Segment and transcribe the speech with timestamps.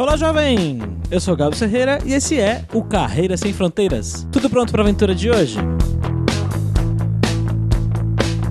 [0.00, 0.78] Olá, jovem!
[1.10, 4.26] Eu sou Gabo Ferreira e esse é o Carreira Sem Fronteiras.
[4.32, 5.58] Tudo pronto para a aventura de hoje?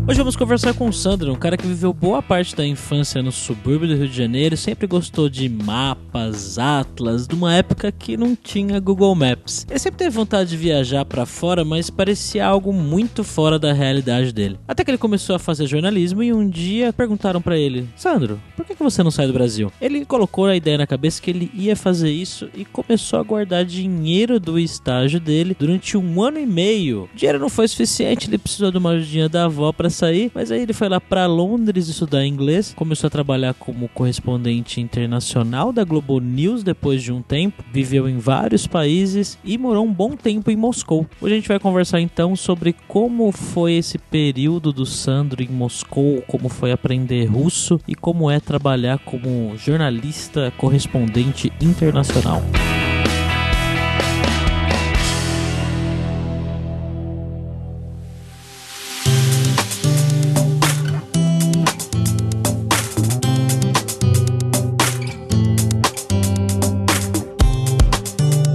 [0.10, 3.32] Hoje vamos conversar com o Sandro, um cara que viveu boa parte da infância no
[3.32, 8.36] subúrbio do Rio de Janeiro, sempre gostou de mapas, atlas, de uma época que não
[8.36, 9.68] tinha Google Maps.
[9.70, 14.34] Ele sempre teve vontade de viajar para fora, mas parecia algo muito fora da realidade
[14.34, 14.58] dele.
[14.68, 18.66] Até que ele começou a fazer jornalismo e um dia perguntaram para ele: "Sandro, por
[18.66, 21.76] que você não sai do Brasil?" Ele colocou a ideia na cabeça que ele ia
[21.76, 27.08] fazer isso e começou a guardar dinheiro do estágio dele durante um ano e meio.
[27.14, 30.52] O dinheiro não foi suficiente, ele precisou de uma ajudinha da avó para sair, mas
[30.52, 35.84] aí ele foi lá para Londres estudar inglês, começou a trabalhar como correspondente internacional da
[35.84, 40.50] Globo News depois de um tempo, viveu em vários países e morou um bom tempo
[40.50, 41.06] em Moscou.
[41.22, 46.22] Hoje a gente vai conversar então sobre como foi esse período do Sandro em Moscou,
[46.28, 52.42] como foi aprender russo e como é trabalhar como jornalista correspondente internacional.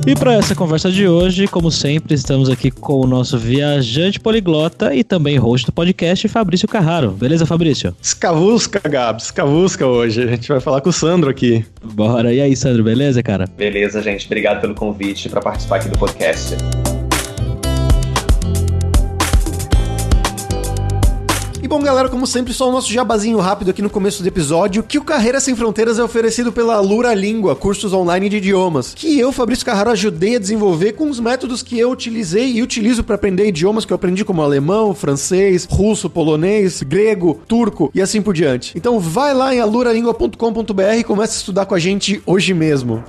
[0.06, 4.94] E para essa conversa de hoje, como sempre, estamos aqui com o nosso viajante poliglota
[4.94, 7.12] e também host do podcast, Fabrício Carraro.
[7.12, 7.96] Beleza, Fabrício?
[8.02, 10.22] Escavusca, Gabs, escavusca hoje.
[10.22, 11.64] A gente vai falar com o Sandro aqui.
[11.82, 12.34] Bora.
[12.34, 13.46] E aí, Sandro, beleza, cara?
[13.56, 14.26] Beleza, gente.
[14.26, 16.54] Obrigado pelo convite para participar aqui do podcast.
[21.64, 24.82] E bom, galera, como sempre, só o nosso jabazinho rápido aqui no começo do episódio,
[24.82, 29.18] que o Carreira Sem Fronteiras é oferecido pela Lura Língua, cursos online de idiomas, que
[29.18, 33.14] eu, Fabrício Carraro, ajudei a desenvolver com os métodos que eu utilizei e utilizo para
[33.14, 38.34] aprender idiomas que eu aprendi como alemão, francês, russo, polonês, grego, turco e assim por
[38.34, 38.76] diante.
[38.76, 43.02] Então vai lá em aluralingua.com.br e começa a estudar com a gente hoje mesmo.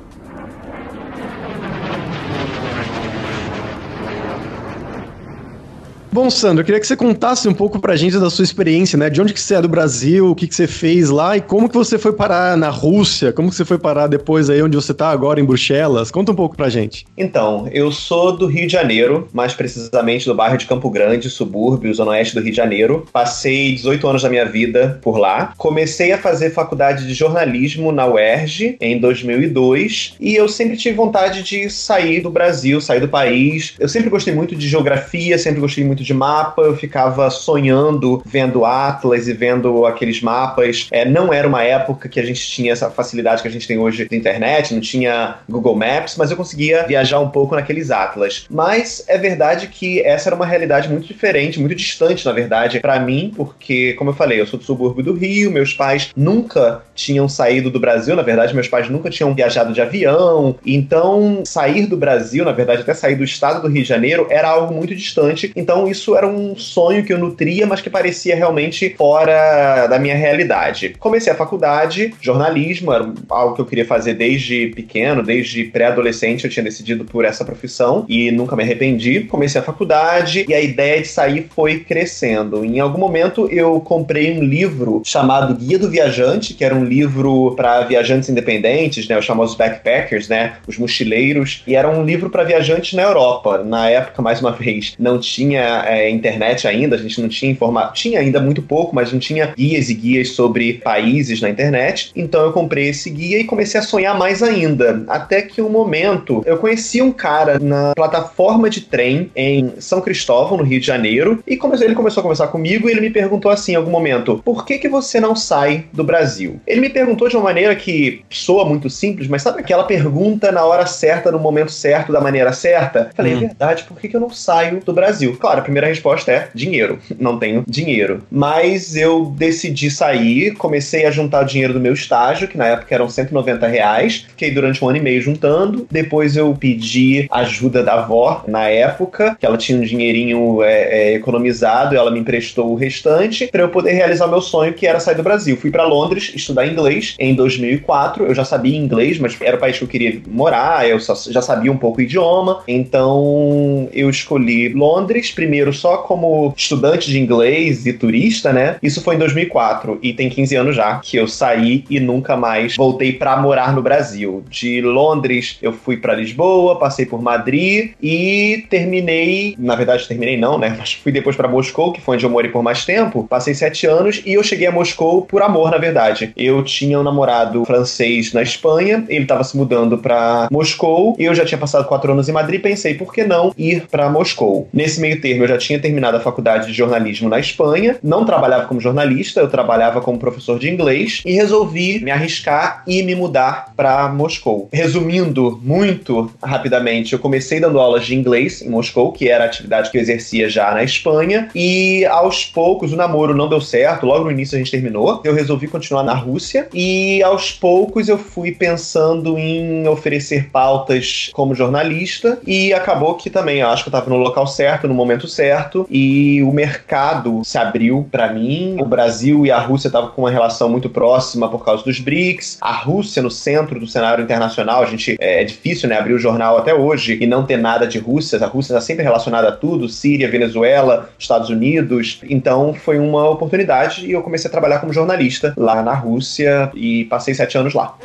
[6.15, 9.09] Bom, Sandro, eu queria que você contasse um pouco pra gente da sua experiência, né?
[9.09, 11.67] De onde que você é do Brasil, o que que você fez lá e como
[11.67, 14.93] que você foi parar na Rússia, como que você foi parar depois aí onde você
[14.93, 16.09] tá agora, em Bruxelas.
[16.11, 17.05] Conta um pouco pra gente.
[17.17, 21.93] Então, eu sou do Rio de Janeiro, mais precisamente do bairro de Campo Grande, subúrbio,
[21.93, 23.05] zona oeste do Rio de Janeiro.
[23.11, 25.53] Passei 18 anos da minha vida por lá.
[25.57, 31.43] Comecei a fazer faculdade de jornalismo na UERJ em 2002 e eu sempre tive vontade
[31.43, 33.73] de sair do Brasil, sair do país.
[33.77, 38.65] Eu sempre gostei muito de geografia, sempre gostei muito de mapa, eu ficava sonhando, vendo
[38.65, 40.87] atlas e vendo aqueles mapas.
[40.91, 43.77] É, não era uma época que a gente tinha essa facilidade que a gente tem
[43.77, 48.45] hoje de internet, não tinha Google Maps, mas eu conseguia viajar um pouco naqueles atlas.
[48.49, 52.99] Mas é verdade que essa era uma realidade muito diferente, muito distante, na verdade, para
[52.99, 57.27] mim, porque, como eu falei, eu sou do subúrbio do Rio, meus pais nunca tinham
[57.27, 61.97] saído do Brasil, na verdade, meus pais nunca tinham viajado de avião, então sair do
[61.97, 65.51] Brasil, na verdade, até sair do estado do Rio de Janeiro, era algo muito distante,
[65.55, 70.15] então isso era um sonho que eu nutria, mas que parecia realmente fora da minha
[70.15, 70.95] realidade.
[70.99, 76.49] Comecei a faculdade, jornalismo, era algo que eu queria fazer desde pequeno, desde pré-adolescente, eu
[76.49, 79.21] tinha decidido por essa profissão e nunca me arrependi.
[79.21, 82.63] Comecei a faculdade e a ideia de sair foi crescendo.
[82.65, 87.53] Em algum momento eu comprei um livro chamado Guia do Viajante, que era um livro
[87.55, 92.43] para viajantes independentes, né, os famosos backpackers, né, os mochileiros, e era um livro para
[92.43, 93.63] viajantes na Europa.
[93.63, 97.93] Na época, mais uma vez, não tinha é, internet ainda, a gente não tinha informação,
[97.93, 102.11] tinha ainda muito pouco, mas não tinha guias e guias sobre países na internet.
[102.15, 105.03] Então eu comprei esse guia e comecei a sonhar mais ainda.
[105.07, 110.57] Até que um momento eu conheci um cara na plataforma de trem em São Cristóvão,
[110.57, 113.51] no Rio de Janeiro, e comecei, ele começou a conversar comigo e ele me perguntou
[113.51, 116.59] assim em algum momento: por que, que você não sai do Brasil?
[116.65, 120.63] Ele me perguntou de uma maneira que soa muito simples, mas sabe aquela pergunta na
[120.63, 123.09] hora certa, no momento certo, da maneira certa?
[123.15, 123.37] Falei, hum.
[123.37, 125.37] é verdade, por que, que eu não saio do Brasil?
[125.39, 126.99] Claro, primeira resposta é dinheiro.
[127.19, 128.23] Não tenho dinheiro.
[128.31, 132.95] Mas eu decidi sair, comecei a juntar o dinheiro do meu estágio, que na época
[132.95, 134.25] eram 190 reais.
[134.29, 135.85] Fiquei durante um ano e meio juntando.
[135.91, 141.13] Depois eu pedi ajuda da avó na época, que ela tinha um dinheirinho é, é,
[141.15, 145.15] economizado, ela me emprestou o restante para eu poder realizar meu sonho, que era sair
[145.15, 145.57] do Brasil.
[145.57, 148.27] Fui para Londres estudar inglês em 2004.
[148.27, 151.41] Eu já sabia inglês, mas era o país que eu queria morar, eu só, já
[151.41, 152.63] sabia um pouco o idioma.
[152.65, 155.31] Então eu escolhi Londres.
[155.31, 158.77] Primeiro Janeiro só como estudante de inglês e turista, né?
[158.81, 162.75] Isso foi em 2004 e tem 15 anos já que eu saí e nunca mais
[162.75, 164.43] voltei para morar no Brasil.
[164.49, 170.57] De Londres eu fui para Lisboa, passei por Madrid e terminei, na verdade terminei não,
[170.57, 170.75] né?
[170.77, 173.25] Mas fui depois para Moscou, que foi onde eu morei por mais tempo.
[173.27, 176.31] Passei sete anos e eu cheguei a Moscou por amor, na verdade.
[176.35, 181.33] Eu tinha um namorado francês na Espanha, ele estava se mudando para Moscou e eu
[181.33, 182.61] já tinha passado quatro anos em Madrid.
[182.61, 184.67] Pensei, por que não ir para Moscou?
[184.73, 188.67] Nesse meio termo, eu já tinha terminado a faculdade de jornalismo na Espanha, não trabalhava
[188.67, 193.73] como jornalista, eu trabalhava como professor de inglês e resolvi me arriscar e me mudar
[193.75, 194.67] para Moscou.
[194.71, 199.91] Resumindo muito rapidamente, eu comecei dando aulas de inglês em Moscou, que era a atividade
[199.91, 204.25] que eu exercia já na Espanha, e aos poucos o namoro não deu certo, logo
[204.25, 205.21] no início a gente terminou.
[205.23, 211.53] Eu resolvi continuar na Rússia e aos poucos eu fui pensando em oferecer pautas como
[211.53, 215.27] jornalista e acabou que também eu acho que eu estava no local certo, no momento
[215.35, 218.77] certo e o mercado se abriu para mim.
[218.79, 222.57] O Brasil e a Rússia estavam com uma relação muito próxima por causa dos BRICS.
[222.61, 226.19] A Rússia no centro do cenário internacional, a gente é, é difícil, né, abrir o
[226.19, 228.43] jornal até hoje e não ter nada de Rússia.
[228.43, 232.21] A Rússia está sempre relacionada a tudo, Síria, Venezuela, Estados Unidos.
[232.29, 237.05] Então foi uma oportunidade e eu comecei a trabalhar como jornalista lá na Rússia e
[237.05, 237.95] passei sete anos lá.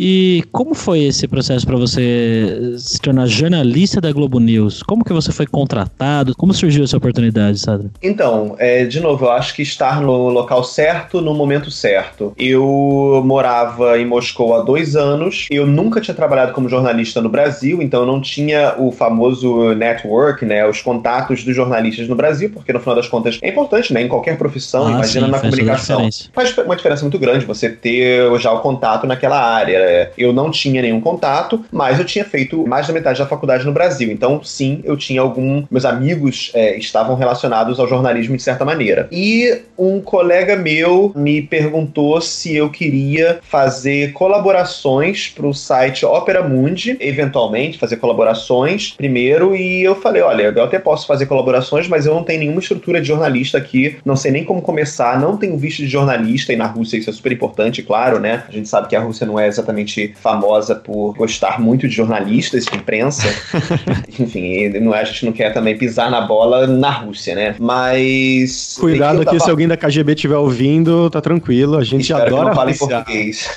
[0.00, 4.80] E como foi esse processo para você se tornar jornalista da Globo News?
[4.84, 6.36] Como que você foi contratado?
[6.36, 7.90] Como surgiu essa oportunidade, Sadra?
[8.00, 12.32] Então, é, de novo, eu acho que estar no local certo, no momento certo.
[12.38, 15.48] Eu morava em Moscou há dois anos.
[15.50, 20.44] Eu nunca tinha trabalhado como jornalista no Brasil, então eu não tinha o famoso network,
[20.44, 24.02] né, os contatos dos jornalistas no Brasil, porque no final das contas é importante, né,
[24.02, 26.08] em qualquer profissão, ah, imagina sim, na comunicação.
[26.32, 30.50] Faz uma diferença muito grande você ter já o contato naquela área é, eu não
[30.50, 34.10] tinha nenhum contato, mas eu tinha feito mais da metade da faculdade no Brasil.
[34.10, 35.64] Então, sim, eu tinha algum.
[35.70, 39.08] Meus amigos é, estavam relacionados ao jornalismo de certa maneira.
[39.10, 46.42] E um colega meu me perguntou se eu queria fazer colaborações para o site Opera
[46.42, 49.56] Mundi, eventualmente fazer colaborações primeiro.
[49.56, 53.00] E eu falei: olha, eu até posso fazer colaborações, mas eu não tenho nenhuma estrutura
[53.00, 56.66] de jornalista aqui, não sei nem como começar, não tenho visto de jornalista, e na
[56.66, 58.44] Rússia isso é super importante, claro, né?
[58.48, 59.77] A gente sabe que a Rússia não é exatamente
[60.20, 63.28] famosa por gostar muito de jornalistas, de imprensa.
[64.18, 67.54] Enfim, não, a gente não quer também pisar na bola na Rússia, né?
[67.58, 68.76] Mas.
[68.78, 69.40] Cuidado aqui, tava...
[69.40, 71.76] se alguém da KGB estiver ouvindo, tá tranquilo.
[71.76, 72.42] A gente Espero adora.
[72.42, 73.48] Que não fale português.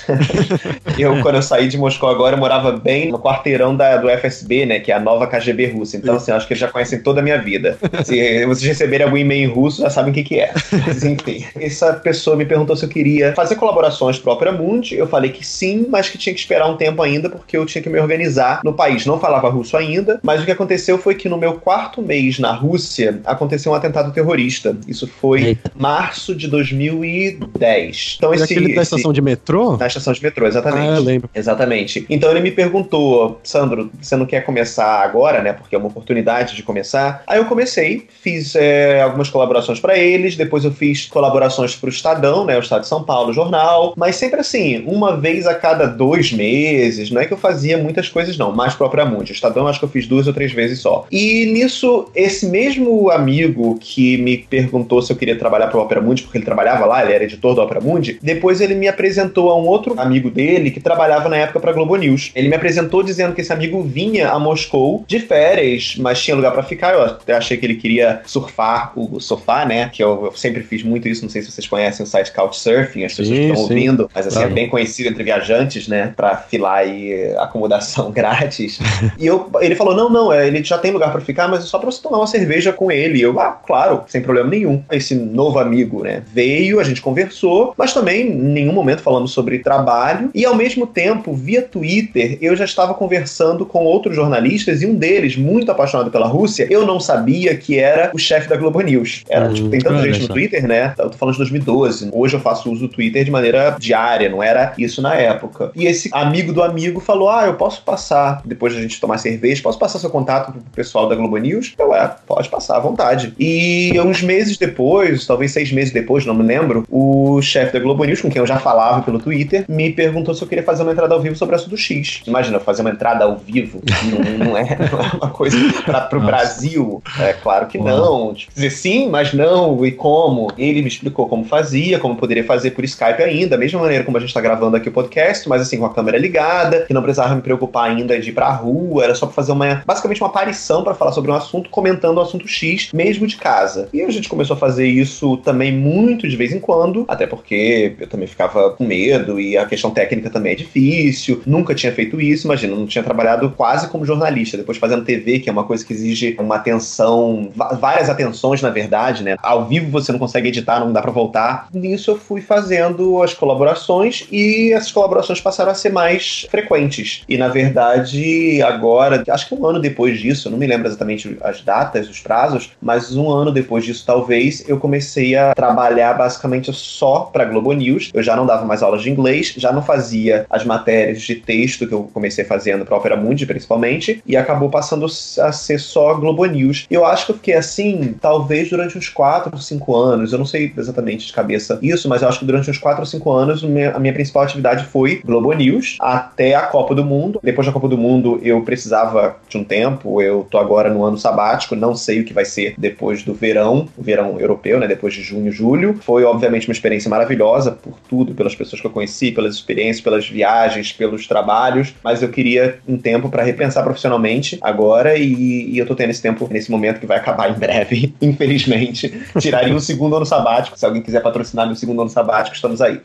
[0.98, 4.66] eu, quando eu saí de Moscou agora, eu morava bem no quarteirão da, do FSB,
[4.66, 4.80] né?
[4.80, 5.96] Que é a nova KGB russa.
[5.96, 7.78] Então, assim, acho que eles já conhecem toda a minha vida.
[8.04, 10.52] Se vocês receberem algum e-mail em russo, já sabem o que, que é.
[10.86, 14.96] Mas, enfim, essa pessoa me perguntou se eu queria fazer colaborações pro Opera Mundi.
[14.96, 17.82] Eu falei que sim, mas que tinha que esperar um tempo ainda, porque eu tinha
[17.82, 19.06] que me organizar no país.
[19.06, 22.52] Não falava russo ainda, mas o que aconteceu foi que no meu quarto mês na
[22.52, 24.76] Rússia aconteceu um atentado terrorista.
[24.86, 25.72] Isso foi Eita.
[25.74, 28.16] março de 2010.
[28.18, 29.76] Então, esse, aquele da estação de metrô?
[29.76, 30.88] Na estação de metrô, exatamente.
[30.88, 31.30] Ah, eu lembro.
[31.34, 32.06] Exatamente.
[32.10, 35.52] Então ele me perguntou, Sandro, você não quer começar agora, né?
[35.52, 37.22] Porque é uma oportunidade de começar.
[37.26, 41.90] Aí eu comecei, fiz é, algumas colaborações para eles, depois eu fiz colaborações para o
[41.90, 42.56] Estadão, né?
[42.56, 47.10] O Estado de São Paulo, jornal, mas sempre assim, uma vez a cada dois meses.
[47.10, 49.32] Não é que eu fazia muitas coisas, não, mais propriamente.
[49.32, 51.06] O Estadão acho que eu fiz duas ou três vezes só.
[51.10, 56.00] E nisso, esse mesmo amigo que me perguntou se eu queria trabalhar para o Opera
[56.00, 59.50] Mundi, porque ele trabalhava lá, ele era editor do Opera Mundi, depois ele me apresentou
[59.50, 62.30] a um outro amigo dele que trabalhava na época para Globo News.
[62.34, 66.52] Ele me apresentou dizendo que esse amigo vinha a Moscou de férias, mas tinha lugar
[66.52, 66.94] para ficar.
[66.94, 69.90] Eu até achei que ele queria surfar o sofá, né?
[69.92, 71.22] Que eu, eu sempre fiz muito isso.
[71.22, 73.62] Não sei se vocês conhecem o site Couchsurfing, as pessoas sim, estão sim.
[73.62, 74.50] ouvindo, mas assim, claro.
[74.50, 76.12] é bem conhecido entre viajantes, né?
[76.16, 78.78] Pra filar e acomodação grátis.
[79.18, 81.66] e eu, ele falou: não, não, é, ele já tem lugar para ficar, mas é
[81.66, 83.18] só pra você tomar uma cerveja com ele.
[83.18, 84.82] E eu, ah, claro, sem problema nenhum.
[84.90, 89.58] Esse novo amigo, né, veio, a gente conversou, mas também em nenhum momento falamos sobre
[89.58, 90.30] trabalho.
[90.34, 94.94] E ao mesmo tempo, via Twitter, eu já estava conversando com outros jornalistas e um
[94.94, 99.24] deles, muito apaixonado pela Rússia, eu não sabia que era o chefe da Globo News.
[99.28, 100.94] Era, hum, tipo, tem tanta gente no Twitter, né?
[100.98, 102.10] Eu tô falando de 2012.
[102.12, 105.71] Hoje eu faço uso do Twitter de maneira diária, não era isso na época.
[105.74, 109.62] E esse amigo do amigo falou: Ah, eu posso passar, depois da gente tomar cerveja,
[109.62, 111.74] posso passar seu contato pro pessoal da Globo News?
[111.78, 113.34] Eu, é, pode passar à vontade.
[113.38, 118.04] E uns meses depois, talvez seis meses depois, não me lembro, o chefe da Globo
[118.04, 120.92] News, com quem eu já falava pelo Twitter, me perguntou se eu queria fazer uma
[120.92, 122.22] entrada ao vivo sobre assunto X.
[122.26, 126.20] Imagina, fazer uma entrada ao vivo não, não, é, não é, uma coisa para pro
[126.20, 126.30] Nossa.
[126.30, 127.02] Brasil.
[127.20, 128.34] É claro que não.
[128.34, 130.48] Tipo, dizer sim, mas não, e como?
[130.56, 134.16] Ele me explicou como fazia, como poderia fazer por Skype ainda, da mesma maneira como
[134.16, 137.02] a gente está gravando aqui o podcast, mas assim, com a câmera ligada, que não
[137.02, 140.28] precisava me preocupar ainda de ir pra rua, era só pra fazer uma, basicamente uma
[140.28, 143.88] aparição para falar sobre um assunto, comentando o assunto X, mesmo de casa.
[143.92, 147.94] E a gente começou a fazer isso também muito de vez em quando, até porque
[147.98, 152.20] eu também ficava com medo e a questão técnica também é difícil, nunca tinha feito
[152.20, 155.84] isso, imagina, não tinha trabalhado quase como jornalista, depois fazendo TV, que é uma coisa
[155.84, 159.36] que exige uma atenção, várias atenções, na verdade, né?
[159.42, 161.68] Ao vivo você não consegue editar, não dá para voltar.
[161.72, 167.22] Nisso eu fui fazendo as colaborações e essas colaborações passaram a ser mais frequentes.
[167.28, 171.36] E na verdade, agora, acho que um ano depois disso, eu não me lembro exatamente
[171.42, 176.72] as datas, os prazos, mas um ano depois disso, talvez, eu comecei a trabalhar basicamente
[176.72, 178.10] só para Globo News.
[178.12, 181.86] Eu já não dava mais aulas de inglês, já não fazia as matérias de texto
[181.86, 186.44] que eu comecei fazendo para Opera Mundi, principalmente, e acabou passando a ser só Globo
[186.46, 186.86] News.
[186.90, 190.46] Eu acho que eu fiquei assim, talvez durante uns 4 ou 5 anos, eu não
[190.46, 193.64] sei exatamente de cabeça isso, mas eu acho que durante uns 4 ou 5 anos
[193.64, 197.40] a minha principal atividade foi Globo News até a Copa do Mundo.
[197.42, 201.18] Depois da Copa do Mundo eu precisava de um tempo, eu tô agora no ano
[201.18, 205.14] sabático, não sei o que vai ser depois do verão, o verão europeu, né, depois
[205.14, 205.98] de junho, julho.
[206.02, 210.28] Foi obviamente uma experiência maravilhosa por tudo, pelas pessoas que eu conheci, pelas experiências, pelas
[210.28, 215.86] viagens, pelos trabalhos, mas eu queria um tempo para repensar profissionalmente agora e, e, eu
[215.86, 219.12] tô tendo esse tempo nesse momento que vai acabar em breve, infelizmente.
[219.38, 223.00] Tiraria um segundo ano sabático, se alguém quiser patrocinar meu segundo ano sabático, estamos aí.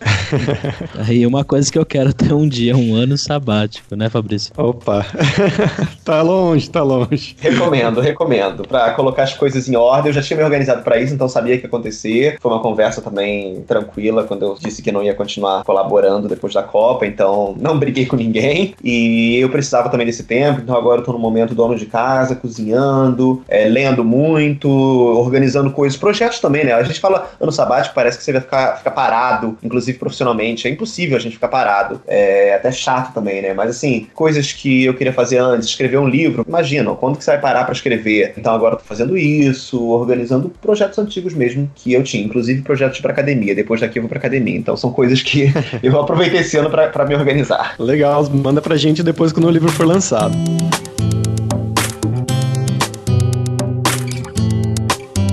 [1.07, 4.51] Aí uma coisa que eu quero um dia, um ano sabático, né, Fabrício?
[4.57, 5.05] Opa,
[6.03, 7.35] tá longe, tá longe.
[7.39, 8.67] Recomendo, recomendo.
[8.67, 11.57] Para colocar as coisas em ordem, eu já tinha me organizado para isso, então sabia
[11.57, 12.37] que ia acontecer.
[12.39, 16.63] Foi uma conversa também tranquila quando eu disse que não ia continuar colaborando depois da
[16.63, 18.73] Copa, então não briguei com ninguém.
[18.83, 22.35] E eu precisava também desse tempo, então agora eu tô no momento dono de casa,
[22.35, 26.73] cozinhando, é, lendo muito, organizando coisas, projetos também, né?
[26.73, 30.67] A gente fala ano sabático, parece que você vai ficar, ficar parado, inclusive profissionalmente.
[30.67, 32.01] É impossível a gente ficar parado.
[32.07, 32.16] É
[32.53, 33.53] até chato também, né?
[33.53, 37.31] Mas assim, coisas que eu queria fazer antes, escrever um livro, imagina, quando que você
[37.31, 38.33] vai parar para escrever?
[38.37, 42.99] Então agora eu tô fazendo isso, organizando projetos antigos mesmo que eu tinha, inclusive projetos
[42.99, 43.55] para academia.
[43.55, 44.57] Depois daqui eu vou para academia.
[44.57, 45.51] Então são coisas que
[45.83, 47.75] eu aproveitei esse ano para me organizar.
[47.79, 50.37] Legal, manda pra gente depois quando o livro for lançado.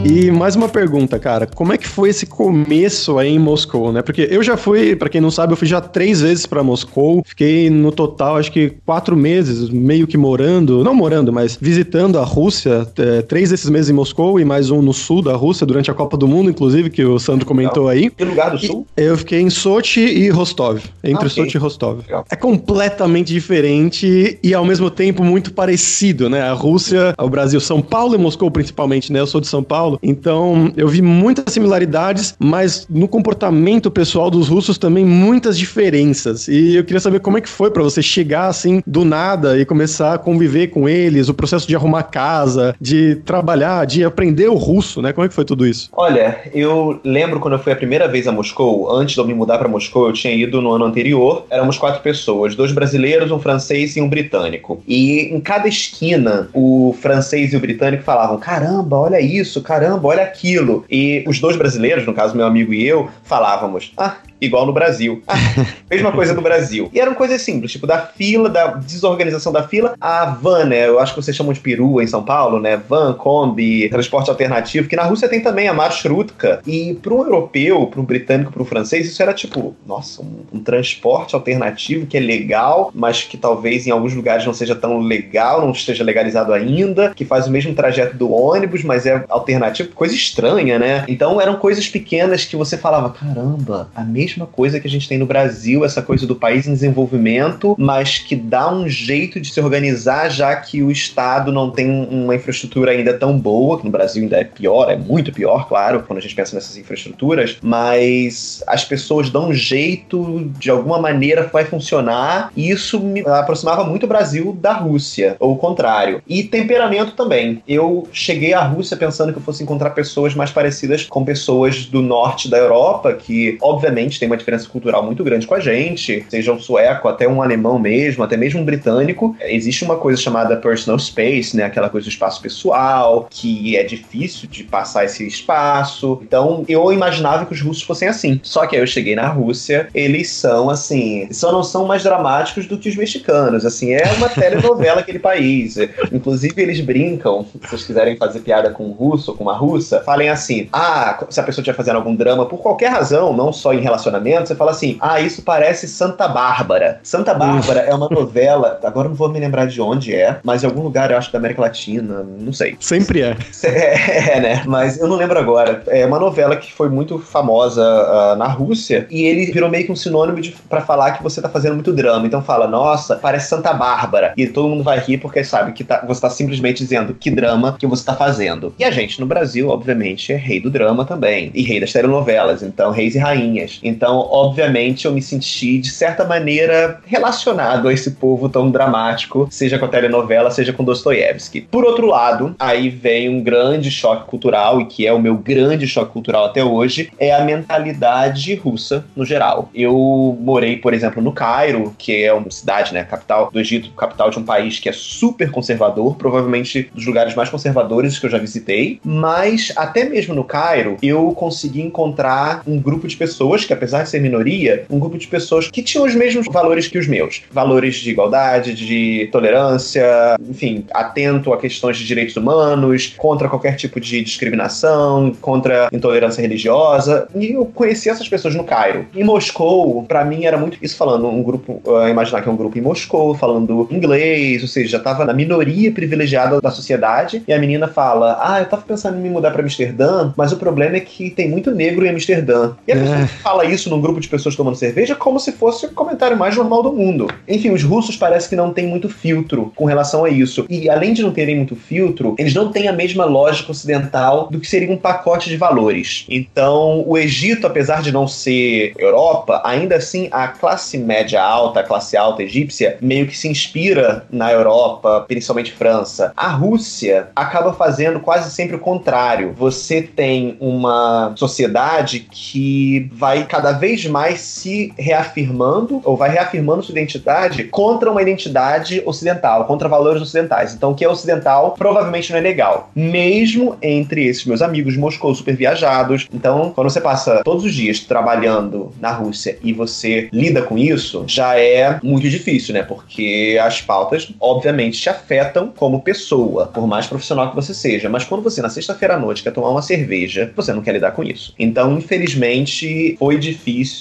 [0.05, 1.47] E mais uma pergunta, cara.
[1.47, 4.03] Como é que foi esse começo aí em Moscou, né?
[4.03, 7.23] Porque eu já fui, para quem não sabe, eu fui já três vezes para Moscou.
[7.25, 12.23] Fiquei no total, acho que quatro meses, meio que morando, não morando, mas visitando a
[12.23, 12.87] Rússia.
[12.99, 15.95] É, três desses meses em Moscou e mais um no sul da Rússia, durante a
[15.95, 18.11] Copa do Mundo, inclusive, que o Sandro comentou aí.
[18.11, 18.87] Que lugar do sul?
[18.99, 20.83] E eu fiquei em Sochi e Rostov.
[21.03, 21.31] Entre ah, okay.
[21.31, 22.01] Sochi e Rostov.
[22.03, 22.27] Legal.
[22.31, 26.43] É completamente diferente e ao mesmo tempo muito parecido, né?
[26.43, 29.21] A Rússia, o Brasil, São Paulo e Moscou principalmente, né?
[29.21, 29.94] Eu sou de São Paulo.
[29.95, 29.99] Paulo.
[30.03, 36.49] Então, eu vi muitas similaridades, mas no comportamento pessoal dos russos também muitas diferenças.
[36.49, 39.65] E eu queria saber como é que foi para você chegar assim do nada e
[39.65, 44.55] começar a conviver com eles, o processo de arrumar casa, de trabalhar, de aprender o
[44.55, 45.13] russo, né?
[45.13, 45.91] Como é que foi tudo isso?
[45.93, 49.35] Olha, eu lembro quando eu fui a primeira vez a Moscou, antes de eu me
[49.35, 51.47] mudar para Moscou, eu tinha ido no ano anterior.
[51.51, 54.83] Éramos quatro pessoas, dois brasileiros, um francês e um britânico.
[54.87, 60.09] E em cada esquina, o francês e o britânico falavam: "Caramba, olha isso, caramba, caramba,
[60.09, 60.85] olha aquilo.
[60.91, 65.23] E os dois brasileiros, no caso meu amigo e eu, falávamos: ah, igual no Brasil.
[65.35, 66.91] Ah, mesma coisa no Brasil.
[66.93, 70.87] E eram coisas simples, tipo da fila, da desorganização da fila, a van, né?
[70.87, 72.77] Eu acho que vocês chamam de perua em São Paulo, né?
[72.77, 76.61] Van, Kombi, transporte alternativo, que na Rússia tem também a marshrutka.
[76.67, 80.45] E para um europeu, para um britânico, para um francês, isso era tipo, nossa, um,
[80.53, 84.99] um, transporte alternativo que é legal, mas que talvez em alguns lugares não seja tão
[84.99, 89.91] legal, não esteja legalizado ainda, que faz o mesmo trajeto do ônibus, mas é alternativo,
[89.91, 91.05] coisa estranha, né?
[91.09, 95.09] Então eram coisas pequenas que você falava, caramba, a mesma mesma coisa que a gente
[95.09, 99.53] tem no Brasil, essa coisa do país em desenvolvimento, mas que dá um jeito de
[99.53, 103.91] se organizar, já que o Estado não tem uma infraestrutura ainda tão boa, que no
[103.91, 108.63] Brasil ainda é pior, é muito pior, claro, quando a gente pensa nessas infraestruturas, mas
[108.67, 114.05] as pessoas dão um jeito, de alguma maneira vai funcionar, e isso me aproximava muito
[114.05, 116.23] o Brasil da Rússia, ou o contrário.
[116.27, 117.63] E temperamento também.
[117.67, 122.03] Eu cheguei à Rússia pensando que eu fosse encontrar pessoas mais parecidas com pessoas do
[122.03, 126.51] norte da Europa, que obviamente tem uma diferença cultural muito grande com a gente, seja
[126.51, 129.37] um sueco, até um alemão mesmo, até mesmo um britânico.
[129.43, 131.65] Existe uma coisa chamada personal space, né?
[131.65, 136.21] Aquela coisa do espaço pessoal, que é difícil de passar esse espaço.
[136.23, 138.41] Então, eu imaginava que os russos fossem assim.
[138.43, 142.67] Só que aí eu cheguei na Rússia, eles são assim, só não são mais dramáticos
[142.67, 143.67] do que os mexicanos.
[143.67, 145.77] Assim, é uma telenovela aquele país.
[146.11, 150.01] Inclusive, eles brincam, se vocês quiserem fazer piada com um russo ou com uma russa,
[150.01, 153.75] falem assim: ah, se a pessoa estiver fazendo algum drama por qualquer razão, não só
[153.75, 157.01] em relação relacionamento, você fala assim: ah, isso parece Santa Bárbara.
[157.03, 160.67] Santa Bárbara é uma novela, agora não vou me lembrar de onde é, mas em
[160.67, 162.77] algum lugar, eu acho, da América Latina, não sei.
[162.81, 163.37] Sempre é.
[163.65, 164.63] É, né?
[164.67, 165.83] Mas eu não lembro agora.
[165.89, 169.93] É uma novela que foi muito famosa uh, na Rússia e ele virou meio que
[169.93, 172.27] um sinônimo para falar que você tá fazendo muito drama.
[172.27, 174.33] Então fala, nossa, parece Santa Bárbara.
[174.37, 177.77] E todo mundo vai rir porque sabe que tá, você tá simplesmente dizendo que drama
[177.79, 178.75] que você tá fazendo.
[178.79, 181.51] E a gente no Brasil, obviamente, é rei do drama também.
[181.55, 182.63] E rei das telenovelas.
[182.63, 183.81] Então, reis e rainhas.
[183.83, 189.79] Então, obviamente, eu me senti, de certa maneira, relacionado a esse povo tão dramático, seja
[189.79, 191.63] com a telenovela, seja com Dostoiévski.
[191.63, 195.87] Por outro lado, aí vem um grande choque cultural, e que é o meu grande
[195.87, 199.69] choque cultural até hoje, é a mentalidade russa no geral.
[199.75, 204.31] Eu morei, por exemplo, no Cairo, que é uma cidade, né, capital do Egito, capital
[204.31, 208.39] de um país que é super conservador, provavelmente dos lugares mais conservadores que eu já
[208.39, 213.84] visitei, mas até mesmo no Cairo, eu consegui encontrar um grupo de pessoas que, apesar
[213.87, 217.43] de ser minoria, um grupo de pessoas que tinham os mesmos valores que os meus.
[217.51, 224.01] Valores de igualdade, de tolerância, enfim, atento a questões de direitos humanos, contra qualquer tipo
[224.01, 227.29] de discriminação, contra intolerância religiosa.
[227.35, 229.07] E eu conheci essas pessoas no Cairo.
[229.15, 232.57] Em Moscou, para mim era muito isso falando um grupo, uh, imaginar que é um
[232.57, 237.53] grupo em Moscou, falando inglês, ou seja, já tava na minoria privilegiada da sociedade, e
[237.53, 240.97] a menina fala: "Ah, eu tava pensando em me mudar para Amsterdã, mas o problema
[240.97, 242.73] é que tem muito negro em Amsterdã".
[242.87, 243.27] E a pessoa é.
[243.27, 246.83] fala isso num grupo de pessoas tomando cerveja como se fosse o comentário mais normal
[246.83, 247.29] do mundo.
[247.49, 250.67] Enfim, os russos parece que não têm muito filtro com relação a isso.
[250.69, 254.61] E além de não terem muito filtro, eles não têm a mesma lógica ocidental do
[254.61, 256.25] que seria um pacote de valores.
[256.29, 261.83] Então, o Egito, apesar de não ser Europa, ainda assim a classe média alta, a
[261.83, 266.33] classe alta egípcia, meio que se inspira na Europa, principalmente França.
[266.37, 269.55] A Rússia acaba fazendo quase sempre o contrário.
[269.57, 276.93] Você tem uma sociedade que vai cada vez mais se reafirmando, ou vai reafirmando sua
[276.93, 280.75] identidade contra uma identidade ocidental, contra valores ocidentais.
[280.75, 282.91] Então, o que é ocidental provavelmente não é legal.
[282.95, 286.27] Mesmo entre esses meus amigos de Moscou super viajados.
[286.33, 291.25] Então, quando você passa todos os dias trabalhando na Rússia e você lida com isso,
[291.27, 292.83] já é muito difícil, né?
[292.83, 298.09] Porque as pautas, obviamente, te afetam como pessoa, por mais profissional que você seja.
[298.09, 301.13] Mas quando você, na sexta-feira à noite, quer tomar uma cerveja, você não quer lidar
[301.13, 301.55] com isso.
[301.59, 303.54] Então, infelizmente, foi difícil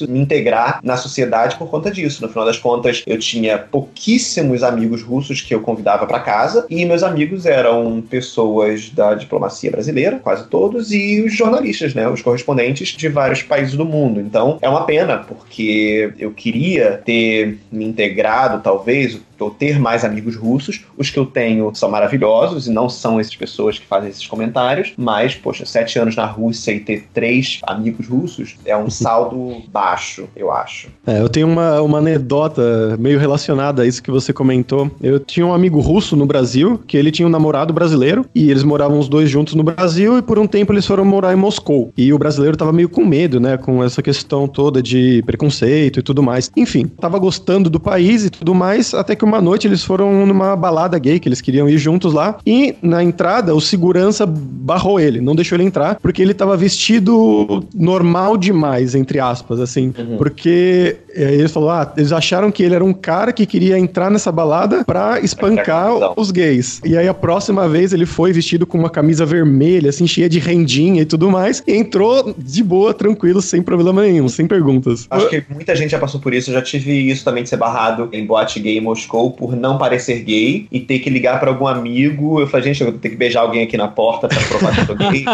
[0.08, 2.22] me integrar na sociedade por conta disso.
[2.22, 6.86] No final das contas, eu tinha pouquíssimos amigos russos que eu convidava para casa e
[6.86, 12.90] meus amigos eram pessoas da diplomacia brasileira, quase todos, e os jornalistas, né, os correspondentes
[12.90, 14.20] de vários países do mundo.
[14.20, 20.36] Então é uma pena porque eu queria ter me integrado, talvez, ou ter mais amigos
[20.36, 20.82] russos.
[20.98, 24.94] Os que eu tenho são maravilhosos e não são essas pessoas que fazem esses comentários,
[24.98, 30.28] mas, poxa, sete anos na Rússia e ter três amigos russos é um saldo baixo,
[30.36, 30.88] eu acho.
[31.06, 34.90] É, eu tenho uma, uma anedota meio relacionada a isso que você comentou.
[35.02, 38.64] Eu tinha um amigo russo no Brasil, que ele tinha um namorado brasileiro, e eles
[38.64, 41.92] moravam os dois juntos no Brasil, e por um tempo eles foram morar em Moscou.
[41.98, 46.04] E o brasileiro tava meio com medo, né, com essa questão toda de preconceito e
[46.04, 46.52] tudo mais.
[46.56, 50.56] Enfim, tava gostando do país e tudo mais, até que uma noite eles foram numa
[50.56, 55.22] balada gay, que eles queriam ir juntos lá, e na entrada o segurança barrou ele,
[55.22, 60.18] não deixou ele entrar, porque ele tava vestido normal demais, entre aspas, assim, uhum.
[60.18, 64.10] porque é, eles falaram, ah, eles acharam que ele era um cara que queria entrar
[64.10, 66.82] nessa balada pra espancar os gays.
[66.84, 70.40] E aí a próxima vez ele foi vestido com uma camisa vermelha, assim, cheia de
[70.40, 75.08] rendinha e tudo mais, e entrou de boa, tranquilo, sem problema nenhum, sem perguntas.
[75.10, 77.58] Acho que muita gente já passou por isso, eu já tive isso também de ser
[77.58, 81.50] barrado em boate gay em Moscou por não parecer gay e ter que ligar para
[81.50, 82.40] algum amigo.
[82.40, 84.82] Eu falei, gente, eu vou ter que beijar alguém aqui na porta pra provar que
[84.82, 85.26] eu tô gay.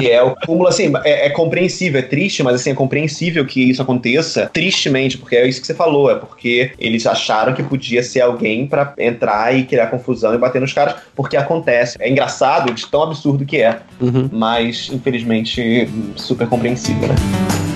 [0.00, 3.62] e é o cúmulo, assim, é, é compreensível, é triste, mas assim, é compreensível que
[3.70, 8.02] isso aconteça tristemente, porque é isso que você falou, é porque eles acharam que podia
[8.02, 11.96] ser alguém para entrar e criar confusão e bater nos caras, porque acontece.
[12.00, 14.28] É engraçado de tão absurdo que é, uhum.
[14.32, 17.69] mas infelizmente super compreensível, né?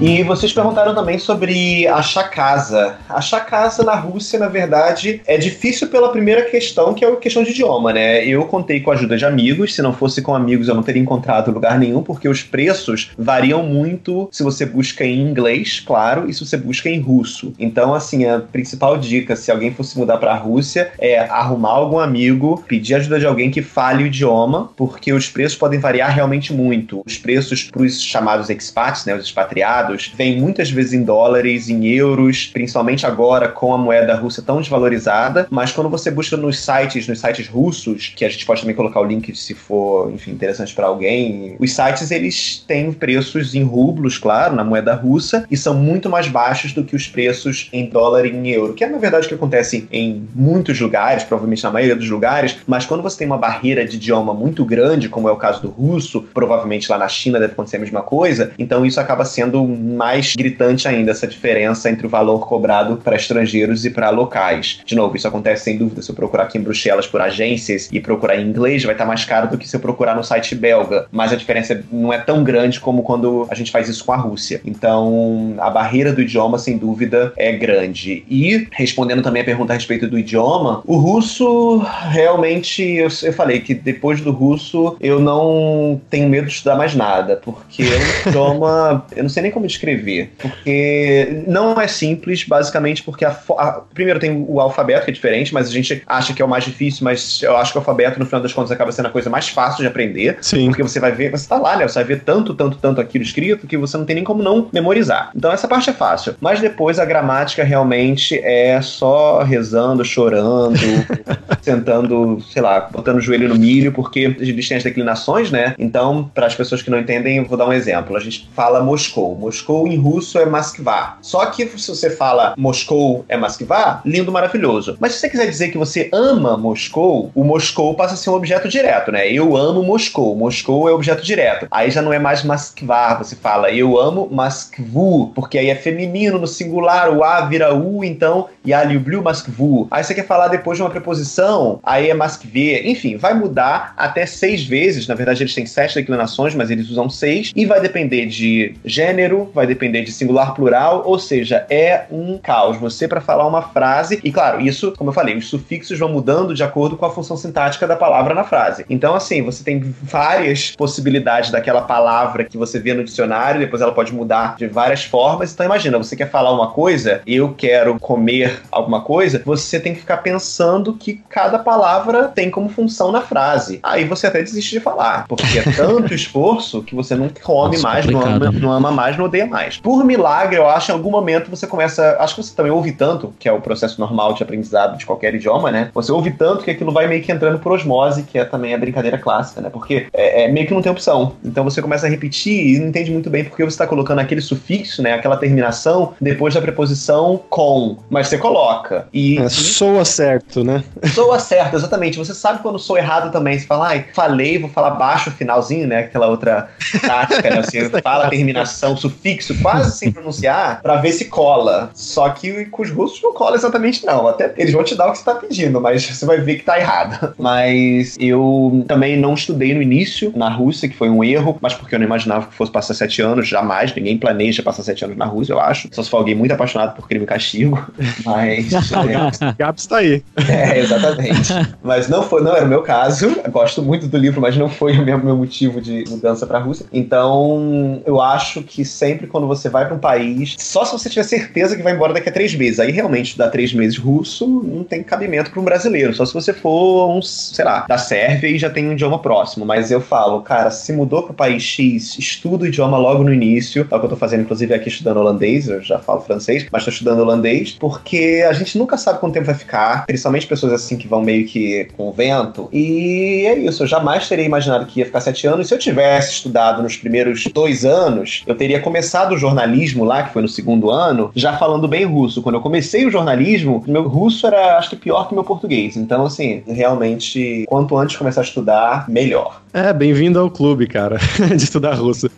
[0.00, 2.98] E vocês perguntaram também sobre achar casa.
[3.08, 7.42] Achar casa na Rússia, na verdade, é difícil pela primeira questão, que é a questão
[7.42, 8.24] de idioma, né?
[8.24, 11.02] Eu contei com a ajuda de amigos, se não fosse com amigos eu não teria
[11.02, 16.32] encontrado lugar nenhum, porque os preços variam muito se você busca em inglês, claro, e
[16.32, 17.52] se você busca em russo.
[17.58, 21.98] Então, assim, a principal dica, se alguém fosse mudar para a Rússia, é arrumar algum
[21.98, 26.52] amigo, pedir ajuda de alguém que fale o idioma, porque os preços podem variar realmente
[26.52, 27.02] muito.
[27.04, 31.68] Os preços para os chamados expats, né, os expatriados, cobrados vêm muitas vezes em dólares,
[31.68, 36.58] em euros, principalmente agora com a moeda russa tão desvalorizada, mas quando você busca nos
[36.60, 40.32] sites, nos sites russos, que a gente pode também colocar o link se for, enfim,
[40.32, 45.56] interessante para alguém, os sites eles têm preços em rublos, claro, na moeda russa, e
[45.56, 48.88] são muito mais baixos do que os preços em dólar e em euro, que é
[48.88, 53.02] na verdade o que acontece em muitos lugares, provavelmente na maioria dos lugares, mas quando
[53.02, 56.90] você tem uma barreira de idioma muito grande, como é o caso do russo, provavelmente
[56.90, 61.10] lá na China deve acontecer a mesma coisa, então isso acaba sendo mais gritante ainda,
[61.10, 64.80] essa diferença entre o valor cobrado para estrangeiros e para locais.
[64.84, 68.00] De novo, isso acontece sem dúvida se eu procurar aqui em Bruxelas por agências e
[68.00, 71.06] procurar em inglês, vai estar mais caro do que se eu procurar no site belga,
[71.10, 74.16] mas a diferença não é tão grande como quando a gente faz isso com a
[74.16, 74.60] Rússia.
[74.64, 78.24] Então, a barreira do idioma, sem dúvida, é grande.
[78.28, 81.78] E, respondendo também a pergunta a respeito do idioma, o russo,
[82.10, 86.94] realmente, eu, eu falei que depois do russo, eu não tenho medo de estudar mais
[86.94, 92.44] nada, porque é um idioma, eu não sei nem como descrever, porque não é simples,
[92.44, 96.32] basicamente porque a, a, primeiro tem o alfabeto, que é diferente, mas a gente acha
[96.32, 98.70] que é o mais difícil, mas eu acho que o alfabeto, no final das contas,
[98.70, 100.38] acaba sendo a coisa mais fácil de aprender.
[100.40, 100.68] Sim.
[100.68, 101.86] Porque você vai ver, você tá lá, né?
[101.86, 104.68] Você vai ver tanto, tanto, tanto aquilo escrito que você não tem nem como não
[104.72, 105.30] memorizar.
[105.34, 106.34] Então essa parte é fácil.
[106.40, 110.78] Mas depois a gramática realmente é só rezando, chorando,
[111.62, 115.74] sentando, sei lá, botando o joelho no milho, porque eles têm as declinações, né?
[115.78, 118.16] Então, para as pessoas que não entendem, eu vou dar um exemplo.
[118.16, 119.36] A gente fala Moscou.
[119.36, 121.18] Moscou Moscou em russo é Moskva.
[121.20, 124.96] Só que se você fala Moscou é Moskva, lindo, maravilhoso.
[125.00, 128.34] Mas se você quiser dizer que você ama Moscou, o Moscou passa a ser um
[128.34, 129.28] objeto direto, né?
[129.28, 130.36] Eu amo Moscou.
[130.36, 131.66] Moscou é objeto direto.
[131.72, 136.38] Aí já não é mais Moskva, você fala eu amo Moskvu, porque aí é feminino
[136.38, 138.84] no singular, o A vira U, então, e a
[139.22, 139.88] Moskvu.
[139.90, 142.82] Aí você quer falar depois de uma preposição, aí é Moskvê.
[142.84, 145.08] Enfim, vai mudar até seis vezes.
[145.08, 147.50] Na verdade, eles têm sete declinações, mas eles usam seis.
[147.56, 152.76] E vai depender de gênero, vai depender de singular plural, ou seja, é um caos.
[152.78, 156.54] Você, para falar uma frase, e claro, isso, como eu falei, os sufixos vão mudando
[156.54, 158.84] de acordo com a função sintática da palavra na frase.
[158.88, 163.92] Então, assim, você tem várias possibilidades daquela palavra que você vê no dicionário, depois ela
[163.92, 165.52] pode mudar de várias formas.
[165.52, 170.00] Então, imagina, você quer falar uma coisa, eu quero comer alguma coisa, você tem que
[170.00, 173.80] ficar pensando que cada palavra tem como função na frase.
[173.82, 177.88] Aí você até desiste de falar, porque é tanto esforço que você não come Nossa,
[177.88, 179.78] mais, não ama, não ama mais, não odeia mais.
[179.78, 182.16] Por milagre, eu acho, em algum momento você começa.
[182.18, 185.34] Acho que você também ouve tanto, que é o processo normal de aprendizado de qualquer
[185.34, 185.90] idioma, né?
[185.94, 188.78] Você ouve tanto que aquilo vai meio que entrando por osmose, que é também a
[188.78, 189.70] brincadeira clássica, né?
[189.70, 191.32] Porque é, é meio que não tem opção.
[191.44, 194.40] Então você começa a repetir e não entende muito bem porque você está colocando aquele
[194.40, 195.12] sufixo, né?
[195.12, 197.96] Aquela terminação depois da preposição com.
[198.10, 199.06] Mas você coloca.
[199.12, 200.82] E É, soa certo, né?
[201.14, 202.18] soa certo, exatamente.
[202.18, 203.58] Você sabe quando soa errado também.
[203.58, 206.00] Você fala, ai, falei, vou falar baixo o finalzinho, né?
[206.00, 206.68] Aquela outra
[207.00, 207.62] tática, né?
[207.62, 209.17] Você fala terminação, sufixo,
[209.60, 211.90] quase sem pronunciar, pra ver se cola.
[211.94, 214.26] Só que com os russos não cola exatamente, não.
[214.26, 216.64] Até eles vão te dar o que você tá pedindo, mas você vai ver que
[216.64, 217.34] tá errado.
[217.38, 221.94] Mas eu também não estudei no início na Rússia, que foi um erro, mas porque
[221.94, 223.94] eu não imaginava que fosse passar sete anos, jamais.
[223.94, 225.88] Ninguém planeja passar sete anos na Rússia, eu acho.
[225.92, 227.90] Só se for alguém muito apaixonado por crime e castigo.
[228.24, 228.72] Mas.
[228.72, 230.22] é, Gaps tá aí.
[230.48, 231.52] é, exatamente.
[231.82, 233.36] Mas não foi, não era o meu caso.
[233.44, 236.58] Eu gosto muito do livro, mas não foi o meu, meu motivo de mudança pra
[236.58, 236.86] Rússia.
[236.92, 241.22] Então, eu acho que sempre quando você vai pra um país, só se você tiver
[241.22, 242.78] certeza que vai embora daqui a três meses.
[242.78, 246.14] Aí realmente estudar três meses russo não tem cabimento pra um brasileiro.
[246.14, 249.64] Só se você for um, sei lá, da Sérvia e já tem um idioma próximo.
[249.64, 253.86] Mas eu falo, cara, se mudou pro país X, estuda o idioma logo no início.
[253.90, 255.68] É o que eu tô fazendo, inclusive, aqui estudando holandês.
[255.68, 259.46] Eu já falo francês, mas tô estudando holandês, porque a gente nunca sabe quanto tempo
[259.46, 262.68] vai ficar, principalmente pessoas assim que vão meio que com o vento.
[262.72, 265.68] E é isso, eu jamais teria imaginado que ia ficar sete anos.
[265.68, 270.24] Se eu tivesse estudado nos primeiros dois anos, eu teria começado começado o jornalismo lá,
[270.24, 272.42] que foi no segundo ano, já falando bem russo.
[272.42, 275.96] Quando eu comecei o jornalismo, meu russo era, acho que, pior que meu português.
[275.96, 279.62] Então, assim, realmente, quanto antes começar a estudar, melhor.
[279.72, 281.16] É, bem-vindo ao clube, cara,
[281.56, 282.28] de estudar russo.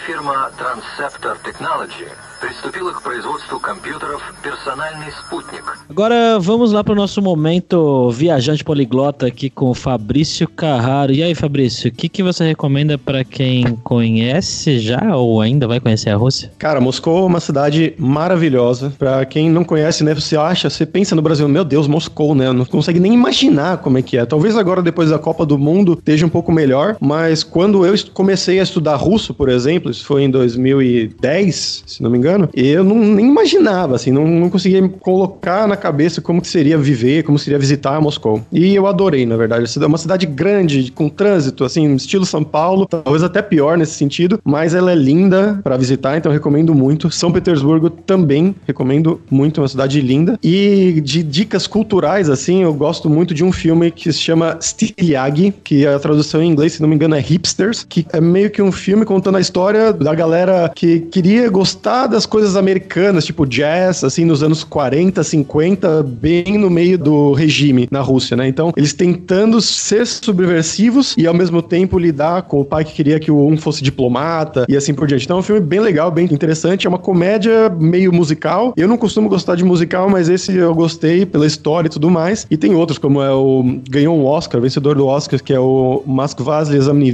[0.00, 2.06] Firma Transceptor Technology
[2.41, 5.63] приступила к производству компьютеров «Персональный спутник».
[5.89, 11.11] Agora vamos lá para o nosso momento viajante poliglota aqui com o Fabrício Carraro.
[11.11, 15.79] E aí, Fabrício, o que, que você recomenda para quem conhece já ou ainda vai
[15.79, 16.51] conhecer a Rússia?
[16.59, 18.93] Cara, Moscou é uma cidade maravilhosa.
[18.99, 22.51] Pra quem não conhece, né, você acha, você pensa no Brasil, meu Deus, Moscou, né?
[22.51, 24.25] Não consegue nem imaginar como é que é.
[24.25, 28.11] Talvez agora, depois da Copa do Mundo, esteja um pouco melhor, mas quando eu est-
[28.11, 32.84] comecei a estudar russo, por exemplo, isso foi em 2010, se não me engano, eu
[32.84, 37.38] não, nem imaginava, assim, não, não conseguia colocar na cabeça como que seria viver, como
[37.38, 38.42] seria visitar Moscou.
[38.52, 39.64] E eu adorei, na verdade.
[39.80, 44.40] É uma cidade grande, com trânsito, assim, estilo São Paulo, talvez até pior nesse sentido,
[44.44, 45.60] mas ela é linda.
[45.62, 47.10] para visitar, então recomendo muito.
[47.10, 50.38] São Petersburgo também recomendo muito, uma cidade linda.
[50.42, 55.52] E de dicas culturais, assim, eu gosto muito de um filme que se chama Styliag,
[55.64, 58.62] que a tradução em inglês, se não me engano, é Hipsters, que é meio que
[58.62, 64.04] um filme contando a história da galera que queria gostar das coisas americanas, tipo jazz,
[64.04, 68.46] assim, nos anos 40, 50, bem no meio do regime na Rússia, né?
[68.46, 73.18] Então, eles tentando ser subversivos e ao mesmo tempo lidar com o pai que queria
[73.18, 75.24] que o um fosse diplomata e assim por diante.
[75.24, 76.86] Então, é um filme bem legal, bem interessante.
[76.86, 78.72] É uma comédia meio musical.
[78.76, 82.46] Eu não costumo gostar de musical, mas esse eu gostei pela história e tudo mais.
[82.48, 83.64] E tem outros, como é o.
[83.90, 87.12] Ganhou um Oscar, vencedor do Oscar, que é o Moskva Slezamni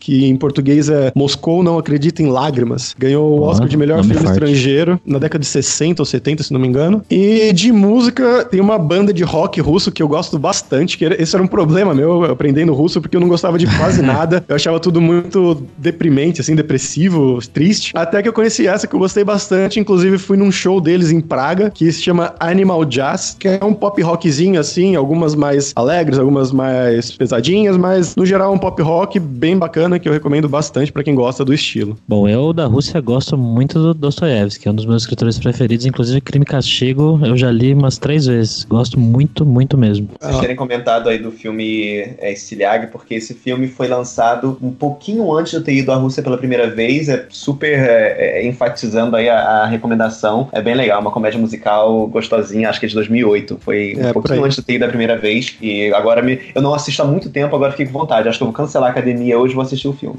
[0.00, 2.96] que em português é Moscou Não Acredita em Lágrimas.
[2.98, 4.39] Ganhou o Oscar de melhor filme.
[4.44, 7.02] Estrangeiro na década de 60 ou 70, se não me engano.
[7.10, 11.34] E de música, tem uma banda de rock russo que eu gosto bastante, que esse
[11.34, 14.44] era um problema meu aprendendo russo, porque eu não gostava de quase nada.
[14.48, 17.92] Eu achava tudo muito deprimente, assim, depressivo, triste.
[17.94, 21.20] Até que eu conheci essa que eu gostei bastante, inclusive fui num show deles em
[21.20, 26.18] Praga, que se chama Animal Jazz, que é um pop rockzinho, assim, algumas mais alegres,
[26.18, 30.92] algumas mais pesadinhas, mas no geral um pop rock bem bacana que eu recomendo bastante
[30.92, 31.96] para quem gosta do estilo.
[32.06, 36.20] Bom, eu da Rússia gosto muito do Dostoiévski, é um dos meus escritores preferidos, inclusive
[36.20, 38.64] Crime e Castigo, eu já li umas três vezes.
[38.64, 40.08] Gosto muito, muito mesmo.
[40.20, 45.32] Vocês terem comentado aí do filme é, Stiliag, porque esse filme foi lançado um pouquinho
[45.32, 49.16] antes de eu ter ido à Rússia pela primeira vez, é super é, é, enfatizando
[49.16, 50.48] aí a, a, recomendação.
[50.52, 53.58] É bem legal, uma comédia musical gostosinha, acho que é de 2008.
[53.60, 56.38] Foi um é, pouquinho antes de eu ter ido a primeira vez, e agora me,
[56.54, 58.28] eu não assisto há muito tempo, agora fiquei com vontade.
[58.28, 60.18] Acho que eu vou cancelar a academia hoje e vou assistir o filme.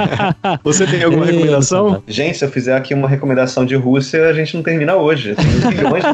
[0.62, 2.02] Você tem alguma recomendação?
[2.06, 3.29] Gente, se eu fizer aqui uma recomendação
[3.66, 5.34] de Rússia, a gente não termina hoje.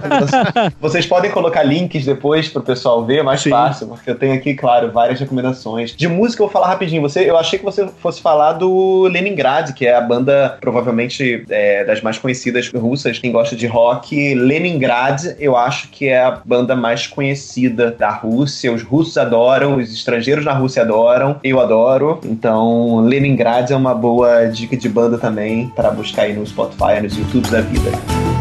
[0.81, 3.50] Vocês podem colocar links depois pro pessoal ver, é mais Sim.
[3.50, 5.94] fácil, porque eu tenho aqui, claro, várias recomendações.
[5.96, 7.02] De música eu vou falar rapidinho.
[7.02, 11.85] Você, eu achei que você fosse falar do Leningrad, que é a banda provavelmente é,
[11.85, 13.18] das mais conhecidas russas.
[13.18, 18.72] Quem gosta de rock, Leningrad, eu acho que é a banda mais conhecida da Rússia.
[18.72, 22.20] Os russos adoram, os estrangeiros na Rússia adoram, eu adoro.
[22.24, 27.16] Então, Leningrad é uma boa dica de banda também para buscar aí no Spotify, nos
[27.19, 28.36] YouTubes da vida.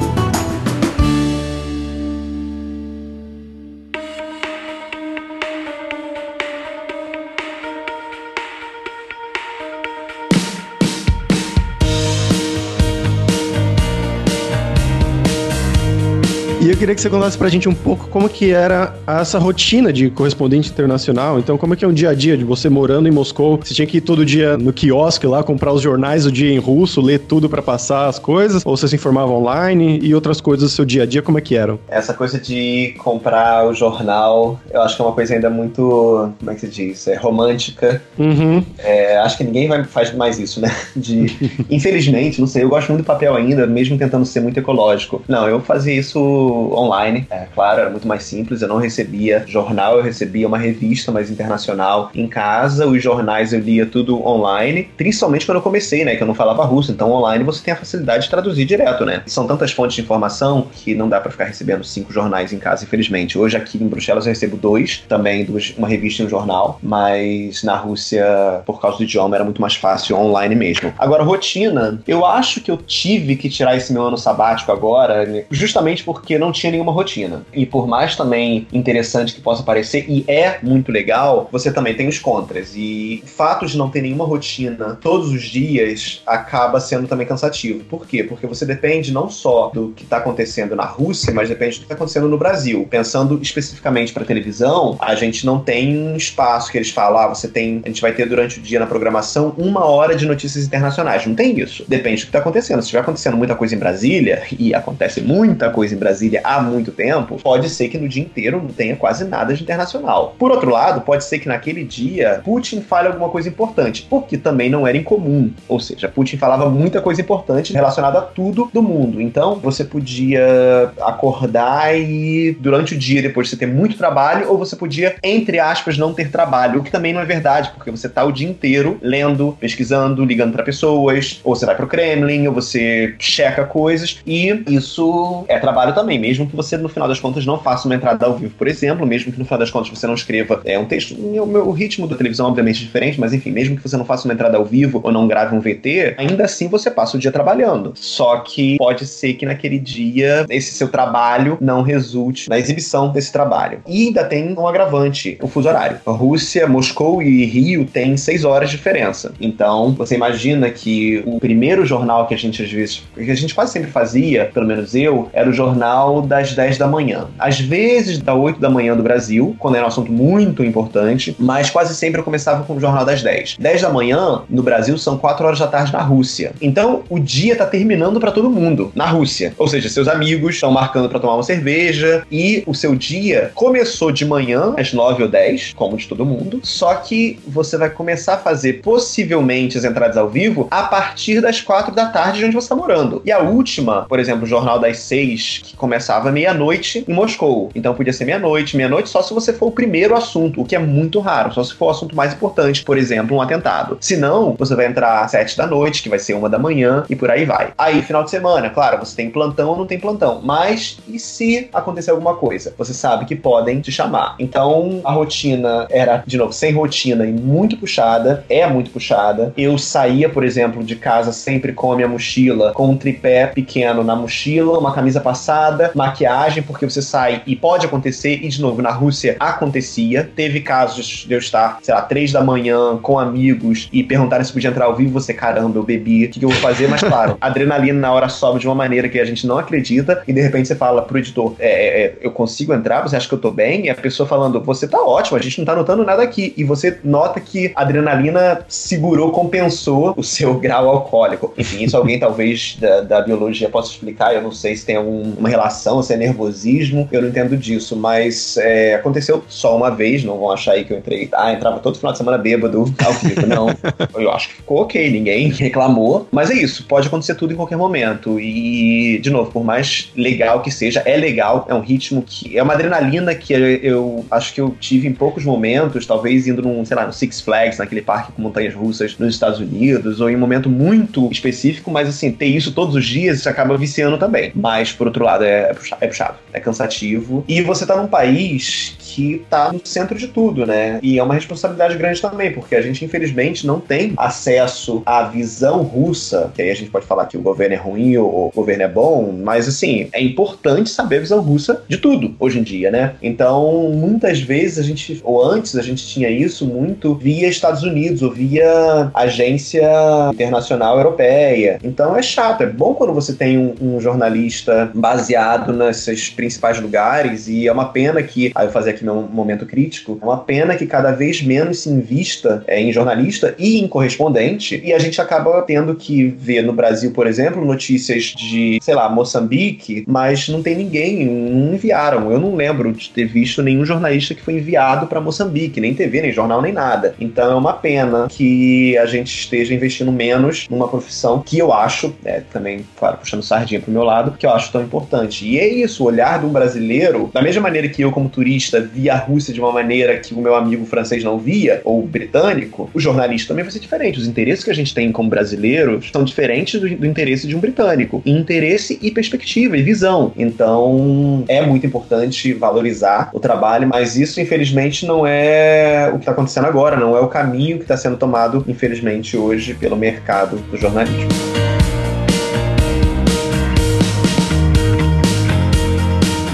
[16.76, 20.10] Eu queria que você contasse pra gente um pouco como que era essa rotina de
[20.10, 21.40] correspondente internacional.
[21.40, 23.58] Então, como é que é um dia a dia de você morando em Moscou?
[23.64, 26.58] Você tinha que ir todo dia no quiosque lá, comprar os jornais do dia em
[26.58, 28.62] russo, ler tudo para passar as coisas?
[28.66, 31.42] Ou você se informava online e outras coisas do seu dia a dia, como é
[31.42, 31.80] que eram?
[31.88, 36.52] Essa coisa de comprar o jornal, eu acho que é uma coisa ainda muito, como
[36.52, 37.08] é que se diz?
[37.08, 38.02] É romântica.
[38.20, 38.62] Uhum.
[38.80, 40.76] É, acho que ninguém vai, faz mais isso, né?
[40.94, 45.24] De, infelizmente, não sei, eu gosto muito do papel ainda, mesmo tentando ser muito ecológico.
[45.26, 48.62] Não, eu fazia isso online, é claro, era muito mais simples.
[48.62, 52.88] Eu não recebia jornal, eu recebia uma revista mais internacional em casa.
[52.88, 56.16] Os jornais eu lia tudo online, principalmente quando eu comecei, né?
[56.16, 56.92] Que eu não falava russo.
[56.92, 59.22] Então, online você tem a facilidade de traduzir direto, né?
[59.26, 62.84] São tantas fontes de informação que não dá para ficar recebendo cinco jornais em casa,
[62.84, 63.38] infelizmente.
[63.38, 65.48] Hoje aqui em Bruxelas eu recebo dois, também
[65.78, 69.76] uma revista e um jornal, mas na Rússia, por causa do idioma, era muito mais
[69.76, 70.94] fácil online mesmo.
[70.98, 76.04] Agora, rotina, eu acho que eu tive que tirar esse meu ano sabático agora, justamente
[76.04, 77.46] porque não tinha nenhuma rotina.
[77.54, 82.08] E por mais também interessante que possa parecer, e é muito legal, você também tem
[82.08, 82.74] os contras.
[82.76, 87.84] E fato de não ter nenhuma rotina todos os dias acaba sendo também cansativo.
[87.86, 88.24] Por quê?
[88.24, 91.86] Porque você depende não só do que está acontecendo na Rússia, mas depende do que
[91.86, 92.88] está acontecendo no Brasil.
[92.90, 97.48] Pensando especificamente para televisão, a gente não tem um espaço que eles falam, ah, você
[97.48, 101.26] tem, a gente vai ter durante o dia na programação uma hora de notícias internacionais.
[101.26, 101.84] Não tem isso.
[101.88, 102.78] Depende do que está acontecendo.
[102.80, 106.92] Se estiver acontecendo muita coisa em Brasília, e acontece muita coisa em Brasília, há muito
[106.92, 110.36] tempo, pode ser que no dia inteiro não tenha quase nada de internacional.
[110.38, 114.70] Por outro lado, pode ser que naquele dia Putin fale alguma coisa importante, porque também
[114.70, 115.52] não era incomum.
[115.68, 119.22] Ou seja, Putin falava muita coisa importante relacionada a tudo do mundo.
[119.22, 124.76] Então, você podia acordar e durante o dia depois você ter muito trabalho, ou você
[124.76, 128.24] podia, entre aspas, não ter trabalho, o que também não é verdade, porque você tá
[128.24, 133.16] o dia inteiro lendo, pesquisando, ligando para pessoas, ou você vai pro Kremlin, ou você
[133.20, 137.60] checa coisas, e isso é trabalho também mesmo que você no final das contas não
[137.60, 140.16] faça uma entrada ao vivo, por exemplo, mesmo que no final das contas você não
[140.16, 143.82] escreva é, um texto, o ritmo da televisão obviamente é diferente, mas enfim, mesmo que
[143.82, 146.90] você não faça uma entrada ao vivo ou não grave um VT, ainda assim você
[146.90, 147.94] passa o dia trabalhando.
[147.96, 153.32] Só que pode ser que naquele dia esse seu trabalho não resulte na exibição desse
[153.32, 153.80] trabalho.
[153.88, 156.00] E ainda tem um agravante, o fuso horário.
[156.06, 159.34] A Rússia, Moscou e Rio têm seis horas de diferença.
[159.40, 163.54] Então, você imagina que o primeiro jornal que a gente às vezes, que a gente
[163.54, 167.28] quase sempre fazia, pelo menos eu, era o jornal das 10 da manhã.
[167.38, 171.70] Às vezes da 8 da manhã do Brasil, quando era um assunto muito importante, mas
[171.70, 173.58] quase sempre eu começava com o jornal das 10.
[173.60, 176.54] 10 da manhã no Brasil são 4 horas da tarde na Rússia.
[176.62, 179.54] Então, o dia tá terminando para todo mundo na Rússia.
[179.58, 184.12] Ou seja, seus amigos estão marcando para tomar uma cerveja e o seu dia começou
[184.12, 188.36] de manhã às 9 ou 10, como de todo mundo, só que você vai começar
[188.36, 192.56] a fazer possivelmente as entradas ao vivo a partir das 4 da tarde de onde
[192.56, 193.22] você está morando.
[193.26, 195.76] E a última, por exemplo, o Jornal das 6, que
[196.16, 197.70] começava meia-noite em Moscou.
[197.76, 200.80] Então podia ser meia-noite, meia-noite só se você for o primeiro assunto, o que é
[200.80, 203.98] muito raro, só se for o assunto mais importante, por exemplo, um atentado.
[204.00, 207.04] Se não, você vai entrar às 7 da noite, que vai ser uma da manhã,
[207.10, 207.74] e por aí vai.
[207.78, 210.42] Aí, final de semana, claro, você tem plantão ou não tem plantão.
[210.44, 212.74] Mas e se acontecer alguma coisa?
[212.78, 214.36] Você sabe que podem te chamar.
[214.40, 218.46] Então, a rotina era, de novo, sem rotina e muito puxada.
[218.50, 219.54] É muito puxada.
[219.58, 224.04] Eu saía, por exemplo, de casa sempre com a minha mochila, com um tripé pequeno
[224.04, 228.82] na mochila, uma camisa passada, maquiagem, porque você sai e pode acontecer, e de novo,
[228.82, 230.30] na Rússia acontecia.
[230.36, 234.54] Teve casos de eu estar, sei lá, três da manhã com amigos e perguntarem se
[234.54, 236.88] podia entrar ao vivo, você, caramba, eu bebi, o que, que eu vou fazer?
[236.88, 240.24] Mas claro, a adrenalina na hora sobe de uma maneira que a gente não acredita,
[240.28, 243.28] e de repente você fala pro editor, é, é, é, eu consigo entrar, você acha
[243.28, 243.86] que eu tô bem?
[243.86, 246.54] E a pessoa falando, você tá ótimo, a gente não tá notando nada aqui.
[246.58, 251.54] E você nota que a adrenalina segurou, compensou o seu grau alcoólico.
[251.58, 255.50] Enfim, isso alguém talvez da, da biologia possa explicar, eu não sei se tem alguma
[255.50, 260.38] relação, se é nervosismo, eu não entendo disso, mas é, aconteceu só uma vez, não
[260.38, 263.48] vão achar aí que eu entrei, ah, entrava todo final de semana bêbado ao vivo,
[263.48, 263.68] não.
[264.20, 267.78] eu acho que ficou ok, ninguém reclamou, mas é isso, pode acontecer tudo em qualquer
[267.78, 268.40] momento.
[268.40, 272.64] E, de novo, por mais legal que seja, é legal, é um ritmo que é
[272.64, 276.98] uma adrenalina que eu acho que eu tive em poucos momentos, talvez indo num, sei
[276.98, 280.40] lá, no Six Flags, naquele parque com montanhas russas nos Estados Unidos, ou em um
[280.40, 284.52] momento muito específico, mas assim, ter isso todos os dias isso acaba viciando também.
[284.56, 287.44] Mas, por outro lado, é, é puxado, é cansativo.
[287.48, 291.00] E você tá num país que tá no centro de tudo, né?
[291.02, 295.84] E é uma responsabilidade grande também, porque a gente, infelizmente, não tem acesso à visão
[295.84, 298.84] russa, que aí a gente pode falar que o governo é ruim ou o governo
[298.84, 302.92] é bom, mas assim, é importante saber a visão russa de tudo hoje em dia,
[302.92, 303.14] né?
[303.24, 308.22] Então, muitas vezes a gente, ou antes a gente tinha isso muito via Estados Unidos
[308.22, 309.90] ou via agência
[310.34, 311.80] internacional europeia.
[311.82, 317.48] Então é chato, é bom quando você tem um, um jornalista baseado nesses principais lugares
[317.48, 320.76] e é uma pena que, aí eu fazer aqui meu momento crítico, é uma pena
[320.76, 325.22] que cada vez menos se invista é, em jornalista e em correspondente e a gente
[325.22, 330.62] acaba tendo que ver no Brasil, por exemplo, notícias de, sei lá, Moçambique, mas não
[330.62, 332.32] tem ninguém, não enviaram.
[332.32, 336.22] Eu não lembro de ter visto nenhum jornalista que foi enviado para Moçambique, nem TV,
[336.22, 337.16] nem jornal, nem nada.
[337.20, 342.14] Então é uma pena que a gente esteja investindo menos numa profissão que eu acho,
[342.24, 345.46] é, também, claro, puxando sardinha pro meu lado, que eu acho tão importante.
[345.46, 349.14] E é isso, o olhar um brasileiro, da mesma maneira que eu, como turista, via
[349.14, 353.00] a Rússia de uma maneira que o meu amigo francês não via, ou britânico, o
[353.00, 354.20] jornalista também vai ser diferente.
[354.20, 357.60] Os interesses que a gente tem como brasileiro são diferentes do, do interesse de um
[357.60, 358.22] britânico.
[358.26, 360.32] Interesse e perspectiva e visão.
[360.38, 366.32] Então, é muito importante valorizar o trabalho, mas isso, infelizmente, não é o que está
[366.32, 370.78] acontecendo agora, não é o caminho que está sendo tomado, infelizmente, hoje pelo mercado do
[370.78, 371.55] jornalismo.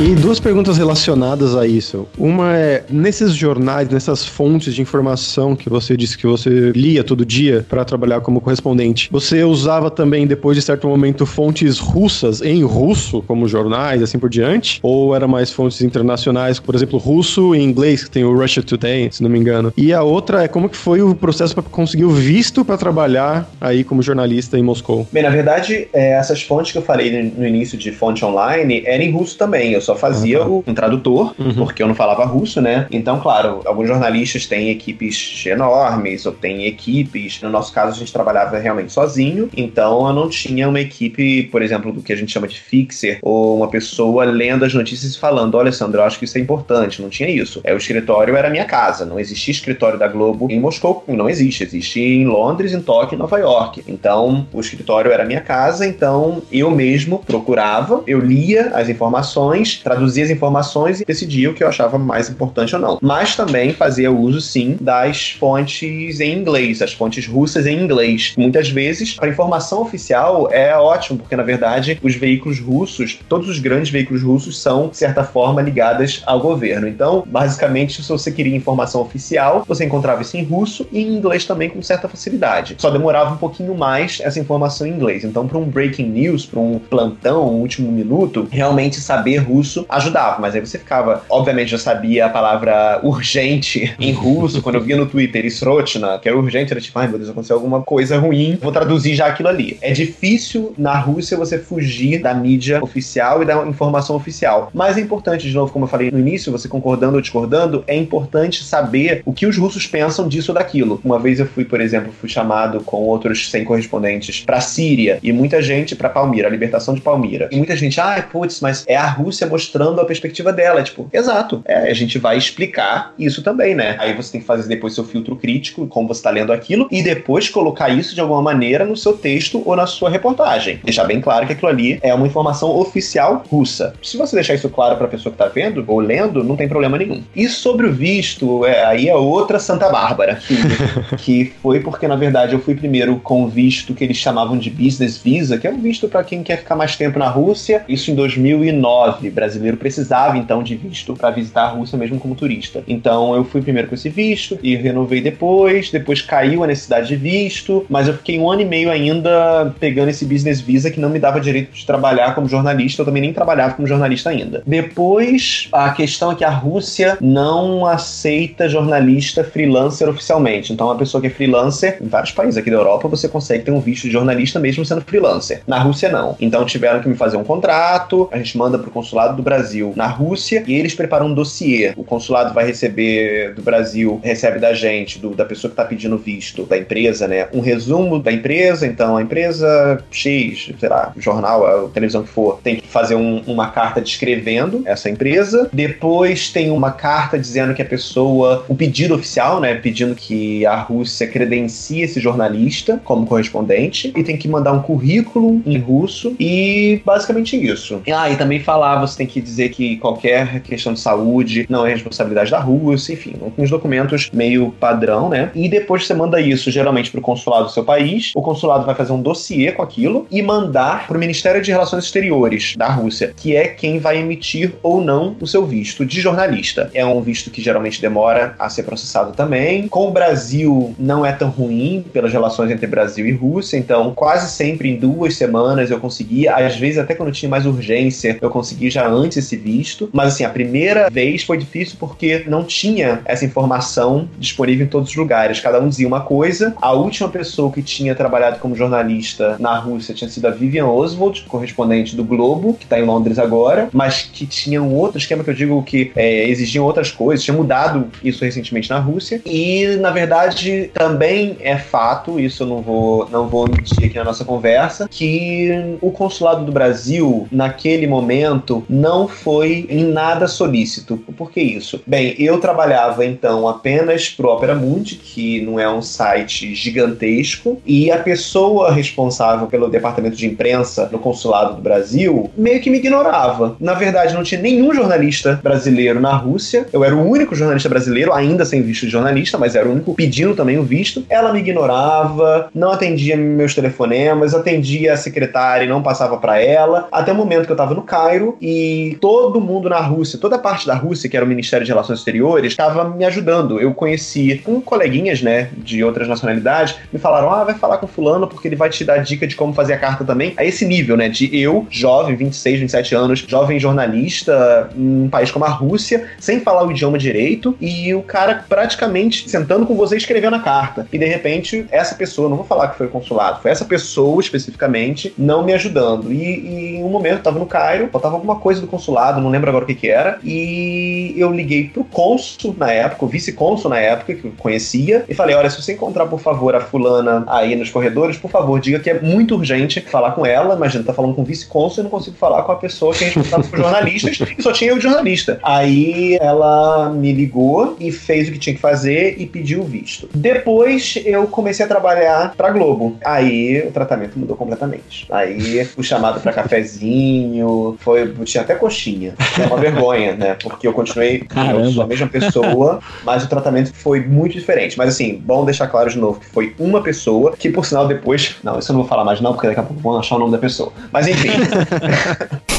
[0.02, 2.08] E duas perguntas relacionadas a isso.
[2.18, 7.24] Uma é, nesses jornais, nessas fontes de informação que você disse que você lia todo
[7.24, 12.64] dia para trabalhar como correspondente, você usava também, depois de certo momento, fontes russas em
[12.64, 14.80] russo, como jornais, assim por diante?
[14.82, 19.10] Ou era mais fontes internacionais, por exemplo, russo e inglês, que tem o Russia Today,
[19.12, 19.72] se não me engano?
[19.78, 23.48] E a outra é como que foi o processo para conseguir o visto para trabalhar
[23.62, 25.08] aí como jornalista em Moscou?
[25.12, 29.04] Bem, na verdade, é, essas fontes que eu falei no início de fonte online eram
[29.04, 29.74] em russo também.
[29.74, 31.54] Eu só só fazia o, um tradutor, uhum.
[31.54, 32.88] porque eu não falava russo, né?
[32.91, 37.41] Então, claro, alguns jornalistas têm equipes enormes, ou têm equipes.
[37.41, 41.62] No nosso caso, a gente trabalhava realmente sozinho, então eu não tinha uma equipe, por
[41.62, 45.19] exemplo, do que a gente chama de fixer, ou uma pessoa lendo as notícias e
[45.19, 47.01] falando: olha, Sandro, eu acho que isso é importante.
[47.01, 47.60] Não tinha isso.
[47.63, 51.63] É, o escritório era minha casa, não existia escritório da Globo em Moscou, não existe.
[51.63, 53.84] Existe em Londres, em Tóquio, em Nova York.
[53.88, 60.24] Então, o escritório era minha casa, então eu mesmo procurava, eu lia as informações, traduzia
[60.24, 63.00] as informações e decidia o que eu achava mais importante ou não.
[63.02, 68.34] Mas também fazia uso, sim, das fontes em inglês, as fontes russas em inglês.
[68.38, 73.60] Muitas vezes, para informação oficial é ótimo, porque na verdade os veículos russos, todos os
[73.60, 76.88] grandes veículos russos são, de certa forma, ligados ao governo.
[76.88, 81.45] Então, basicamente, se você queria informação oficial, você encontrava isso em russo e em inglês
[81.45, 82.76] também com certa facilidade.
[82.78, 85.24] Só demorava um pouquinho mais essa informação em inglês.
[85.24, 90.39] Então, para um breaking news, para um plantão, um último minuto, realmente saber russo ajudava.
[90.39, 94.61] Mas aí você ficava, obviamente, já sabia a palavra urgente em russo.
[94.61, 97.55] Quando eu via no Twitter Srotna, que era urgente, era tipo, ai meu Deus, aconteceu
[97.55, 99.78] alguma coisa ruim, vou traduzir já aquilo ali.
[99.82, 104.69] É difícil na Rússia você fugir da mídia oficial e da informação oficial.
[104.74, 107.95] Mas é importante, de novo, como eu falei no início, você concordando ou discordando, é
[107.95, 110.99] importante saber o que os russos pensam disso ou daquilo.
[111.03, 115.32] Uma vez eu fui, por exemplo, fui chamado com outros 100 correspondentes para Síria e
[115.32, 117.49] muita gente para Palmira, a libertação de Palmira.
[117.51, 120.82] E muita gente, ah, putz, mas é a Rússia mostrando a perspectiva dela.
[120.82, 121.62] Tipo, exato.
[121.66, 123.95] É, a gente vai explicar isso também, né?
[123.99, 127.04] Aí você tem que fazer depois seu filtro crítico, como você está lendo aquilo, e
[127.04, 130.80] depois colocar isso de alguma maneira no seu texto ou na sua reportagem.
[130.84, 133.93] Deixar bem claro que aquilo ali é uma informação oficial russa.
[134.02, 136.68] Se você deixar isso claro para a pessoa que está vendo ou lendo, não tem
[136.68, 137.22] problema nenhum.
[137.36, 140.56] E sobre o visto, é, aí é outra Santa Bárbara, que,
[141.18, 145.18] que foi porque, na verdade, eu fui primeiro com visto que eles chamavam de Business
[145.18, 147.84] Visa, que é um visto para quem quer ficar mais tempo na Rússia.
[147.88, 149.30] Isso em 2009.
[149.42, 152.84] Brasileiro precisava, então, de visto para visitar a Rússia mesmo como turista.
[152.88, 155.89] Então, eu fui primeiro com esse visto e renovei depois.
[155.89, 160.10] Depois caiu a necessidade de visto, mas eu fiquei um ano e meio ainda pegando
[160.10, 163.02] esse Business Visa que não me dava direito de trabalhar como jornalista.
[163.02, 164.62] Eu também nem trabalhava como jornalista ainda.
[164.64, 170.72] Depois, a questão é que a Rússia não aceita jornalista freelancer oficialmente.
[170.72, 173.72] Então, uma pessoa que é freelancer, em vários países aqui da Europa, você consegue ter
[173.72, 175.64] um visto de jornalista mesmo sendo freelancer.
[175.66, 176.36] Na Rússia, não.
[176.39, 180.07] Então, tiveram que me fazer um contrato, a gente manda pro consulado do Brasil na
[180.07, 181.93] Rússia e eles preparam um dossiê.
[181.95, 186.17] O consulado vai receber do Brasil, recebe da gente, do, da pessoa que tá pedindo
[186.17, 188.86] visto, da empresa, né, um resumo da empresa.
[188.86, 193.41] Então, a empresa X, sei lá, jornal, a televisão que for, tem que fazer um,
[193.47, 195.69] uma carta descrevendo essa empresa.
[195.71, 200.75] Depois tem uma carta dizendo que a pessoa, o pedido oficial, né, pedindo que a
[200.75, 207.01] Rússia credencie esse jornalista como correspondente e tem que mandar um currículo em russo e
[207.05, 208.01] basicamente isso.
[208.11, 211.91] Ah, e também falar, você tem que dizer que qualquer questão de saúde não é
[211.91, 215.51] responsabilidade da Rússia, enfim, uns documentos meio padrão, né?
[215.53, 218.95] E depois você manda isso geralmente para o consulado do seu país, o consulado vai
[218.95, 223.32] fazer um dossiê com aquilo e mandar para o Ministério de Relações Exteriores da Rússia,
[223.38, 226.89] que é quem vai emitir ou não o seu visto de jornalista.
[226.93, 229.88] É um visto que geralmente demora a ser processado também.
[229.88, 234.51] Com o Brasil não é tão ruim pelas relações entre Brasil e Rússia, então quase
[234.51, 238.89] sempre em duas semanas eu conseguia, às vezes até quando tinha mais urgência, eu consegui
[238.89, 240.09] já antes esse visto.
[240.14, 245.09] Mas assim, a primeira vez foi difícil porque não tinha essa informação disponível em todos
[245.09, 245.59] os lugares.
[245.59, 246.74] Cada um dizia uma coisa.
[246.82, 251.43] A última pessoa que tinha trabalhado como jornalista na Rússia tinha sido a Vivian Oswald,
[251.47, 255.49] correspondente do Globo, que está em Londres agora, mas que tinha um outro esquema que
[255.49, 259.41] eu digo que é, exigiam outras coisas, tinha mudado isso recentemente na Rússia.
[259.45, 264.24] E, na verdade, também é fato, isso eu não vou, não vou mentir aqui na
[264.24, 271.18] nossa conversa, que o consulado do Brasil, naquele momento, não foi em nada solícito.
[271.36, 272.02] Por que isso?
[272.06, 278.12] Bem, eu trabalhava então apenas pro Opera Mundi, que não é um site gigantesco, e
[278.12, 283.76] a pessoa responsável pelo departamento de imprensa no consulado do Brasil meio que me ignorava.
[283.80, 286.86] Na verdade, não tinha nenhum jornalista brasileiro na Rússia.
[286.93, 290.14] Eu era o único jornalista brasileiro, ainda sem visto de jornalista, mas era o único
[290.14, 291.26] pedindo também o visto.
[291.28, 297.08] Ela me ignorava, não atendia meus telefonemas, atendia a secretária e não passava para ela,
[297.12, 300.60] até o momento que eu tava no Cairo e todo mundo na Rússia, toda a
[300.60, 303.80] parte da Rússia, que era o Ministério de Relações Exteriores, estava me ajudando.
[303.80, 308.48] Eu conheci com coleguinhas, né, de outras nacionalidades, me falaram: "Ah, vai falar com fulano
[308.48, 310.54] porque ele vai te dar dica de como fazer a carta também".
[310.58, 315.66] A esse nível, né, de eu, jovem, 26, 27 anos, jovem jornalista, num país como
[315.66, 320.56] a Rússia, sem falar o idioma direito, e o cara praticamente sentando com você escrevendo
[320.56, 321.08] a carta.
[321.12, 324.39] E de repente, essa pessoa, não vou falar que foi o consulado, foi essa pessoa
[324.42, 326.32] especificamente não me ajudando.
[326.32, 329.41] E, e em um momento eu tava no Cairo, faltava alguma coisa coisa do consulado,
[329.41, 330.39] não lembro agora o que que era.
[330.43, 335.34] E eu liguei pro cônsul na época, o vice-cônsul na época, que eu conhecia, e
[335.34, 338.99] falei: olha, se você encontrar, por favor, a fulana aí nos corredores, por favor, diga
[338.99, 340.75] que é muito urgente falar com ela.
[340.75, 343.27] Imagina, tá falando com o vice-cônsul e não consigo falar com a pessoa que é
[343.27, 345.59] responsável por jornalistas, e só tinha eu de jornalista.
[345.63, 350.29] Aí ela me ligou e fez o que tinha que fazer e pediu o visto.
[350.34, 353.17] Depois eu comecei a trabalhar pra Globo.
[353.23, 355.27] Aí o tratamento mudou completamente.
[355.29, 358.32] Aí o chamado pra cafezinho, foi.
[358.45, 359.34] Tinha até coxinha.
[359.59, 360.55] É uma vergonha, né?
[360.62, 361.39] Porque eu continuei.
[361.39, 361.82] Caramba.
[361.82, 364.97] Eu sou a mesma pessoa, mas o tratamento foi muito diferente.
[364.97, 368.55] Mas assim, bom deixar claro de novo que foi uma pessoa, que por sinal depois.
[368.64, 370.39] Não, isso eu não vou falar mais, não, porque daqui a pouco vão achar o
[370.39, 370.91] nome da pessoa.
[371.12, 371.49] Mas enfim.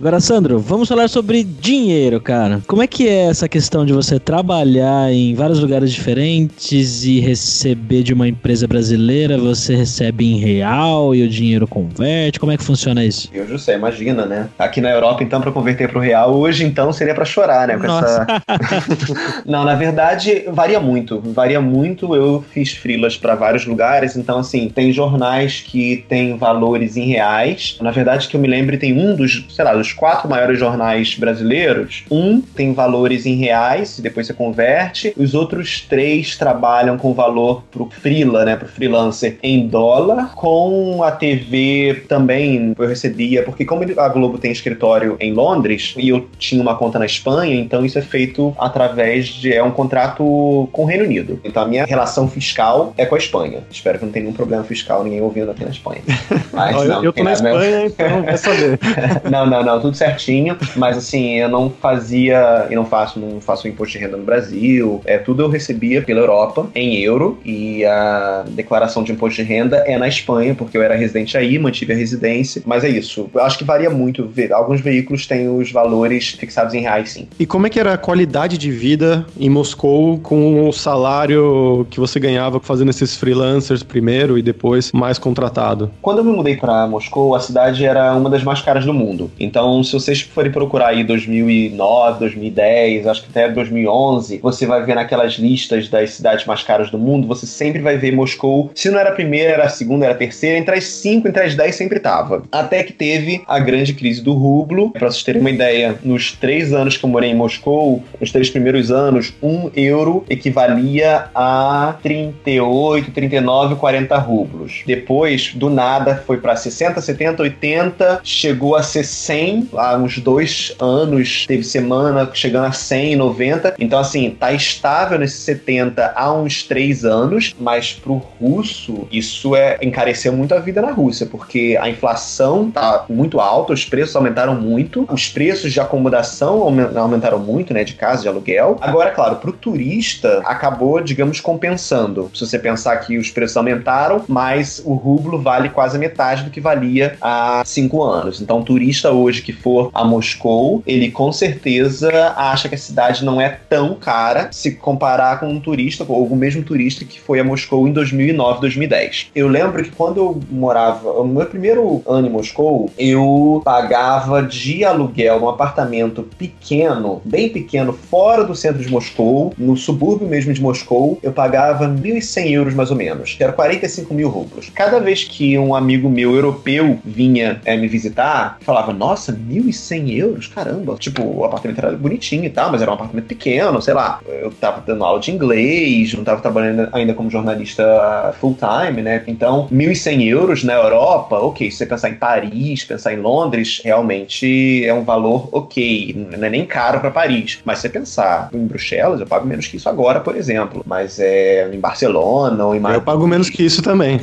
[0.00, 2.62] Agora, Sandro, vamos falar sobre dinheiro, cara.
[2.66, 8.02] Como é que é essa questão de você trabalhar em vários lugares diferentes e receber
[8.02, 12.40] de uma empresa brasileira, você recebe em real e o dinheiro converte?
[12.40, 13.28] Como é que funciona isso?
[13.30, 14.48] Eu já sei, imagina, né?
[14.58, 17.76] Aqui na Europa, então, pra converter pro real, hoje, então, seria pra chorar, né?
[17.76, 18.26] Com Nossa.
[18.26, 19.42] essa...
[19.44, 21.20] Não, na verdade, varia muito.
[21.20, 22.14] Varia muito.
[22.14, 27.76] Eu fiz frilas pra vários lugares, então, assim, tem jornais que tem valores em reais.
[27.82, 31.14] Na verdade, que eu me lembre, tem um dos, sei lá, dos quatro maiores jornais
[31.14, 32.04] brasileiros.
[32.10, 35.12] Um tem valores em reais, e depois você converte.
[35.16, 38.56] Os outros três trabalham com valor pro frila, né?
[38.56, 40.34] Pro freelancer em dólar.
[40.34, 46.08] Com a TV também eu recebia, porque como a Globo tem escritório em Londres e
[46.08, 49.52] eu tinha uma conta na Espanha, então isso é feito através de.
[49.52, 51.40] É um contrato com o Reino Unido.
[51.44, 53.60] Então a minha relação fiscal é com a Espanha.
[53.70, 56.02] Espero que não tenha nenhum problema fiscal, ninguém ouvindo aqui na Espanha.
[56.52, 57.58] Mas, Ó, eu, não, eu tô na nada mesmo.
[57.60, 58.78] Espanha, então vai saber.
[59.30, 60.56] não, não, não, tudo certinho.
[60.76, 65.00] Mas assim, eu não fazia e não faço, não faço imposto de renda no Brasil.
[65.04, 69.78] É tudo eu recebia pela Europa em euro e a declaração de imposto de renda
[69.86, 72.62] é na Espanha, porque eu era residente aí, mantive a residência.
[72.64, 73.28] Mas é isso.
[73.32, 74.30] Eu acho que varia muito.
[74.52, 77.28] Alguns veículos têm os valores fixados em reais, sim.
[77.38, 81.98] E como é que era a qualidade de vida em Moscou com o salário que
[81.98, 85.90] você ganhava fazendo esses freelancers primeiro e depois mais contratado?
[86.02, 89.30] Quando eu me mudei para Moscou, a cidade era uma das mais caras do mundo.
[89.38, 94.94] Então, se vocês forem procurar aí 2009, 2010, acho que até 2011, você vai ver
[94.94, 98.70] naquelas listas das cidades mais caras do mundo, você sempre vai ver Moscou.
[98.74, 101.42] Se não era a primeira, era a segunda, era a terceira, entre as cinco, entre
[101.42, 102.42] as dez sempre tava.
[102.50, 104.90] Até que teve a grande crise do rublo.
[104.90, 108.50] Para vocês terem uma ideia, nos três anos que eu morei em Moscou, nos três
[108.50, 114.82] primeiros anos, um euro equivalia a 38, 39, 40 rublos.
[114.86, 120.74] Depois, do nada, foi para 60, 70, 80, chegou a ser 100 há uns dois
[120.78, 121.44] anos.
[121.46, 123.74] Teve semana chegando a 100, 90.
[123.78, 129.78] Então, assim, tá estável nesse 70 há uns três anos, mas pro russo, isso é
[129.82, 134.54] encareceu muito a vida na Rússia, porque a inflação tá muito alta, os preços aumentaram
[134.54, 138.78] muito, os preços de acomodação aumen- aumentaram muito, né, de casa, de aluguel.
[138.80, 142.30] Agora, claro, pro turista, acabou, digamos, compensando.
[142.34, 146.60] Se você pensar que os preços aumentaram, mas o rublo vale quase metade do que
[146.60, 148.40] valia há cinco anos.
[148.40, 153.24] Então, o turista hoje que for a Moscou, ele com certeza acha que a cidade
[153.24, 157.40] não é tão cara se comparar com um turista, ou o mesmo turista que foi
[157.40, 159.30] a Moscou em 2009, 2010.
[159.34, 164.84] Eu lembro que quando eu morava, no meu primeiro ano em Moscou, eu pagava de
[164.84, 170.60] aluguel num apartamento pequeno, bem pequeno, fora do centro de Moscou, no subúrbio mesmo de
[170.60, 174.70] Moscou, eu pagava 1.100 euros mais ou menos, que era 45 mil rublos.
[174.74, 180.46] Cada vez que um amigo meu europeu vinha eh, me visitar, falava, nossa, 1.100 euros?
[180.46, 180.96] Caramba.
[180.98, 184.20] Tipo, o apartamento era bonitinho e tal, mas era um apartamento pequeno, sei lá.
[184.26, 189.22] Eu tava dando aula de inglês, não tava trabalhando ainda como jornalista full time, né?
[189.26, 191.70] Então, 1.100 euros na Europa, ok.
[191.70, 196.26] Se você pensar em Paris, pensar em Londres, realmente é um valor ok.
[196.36, 197.58] Não é nem caro pra Paris.
[197.64, 200.82] Mas se você pensar em Bruxelas, eu pago menos que isso agora, por exemplo.
[200.86, 203.02] Mas é em Barcelona ou em Eu Madrid.
[203.02, 204.20] pago menos que isso também.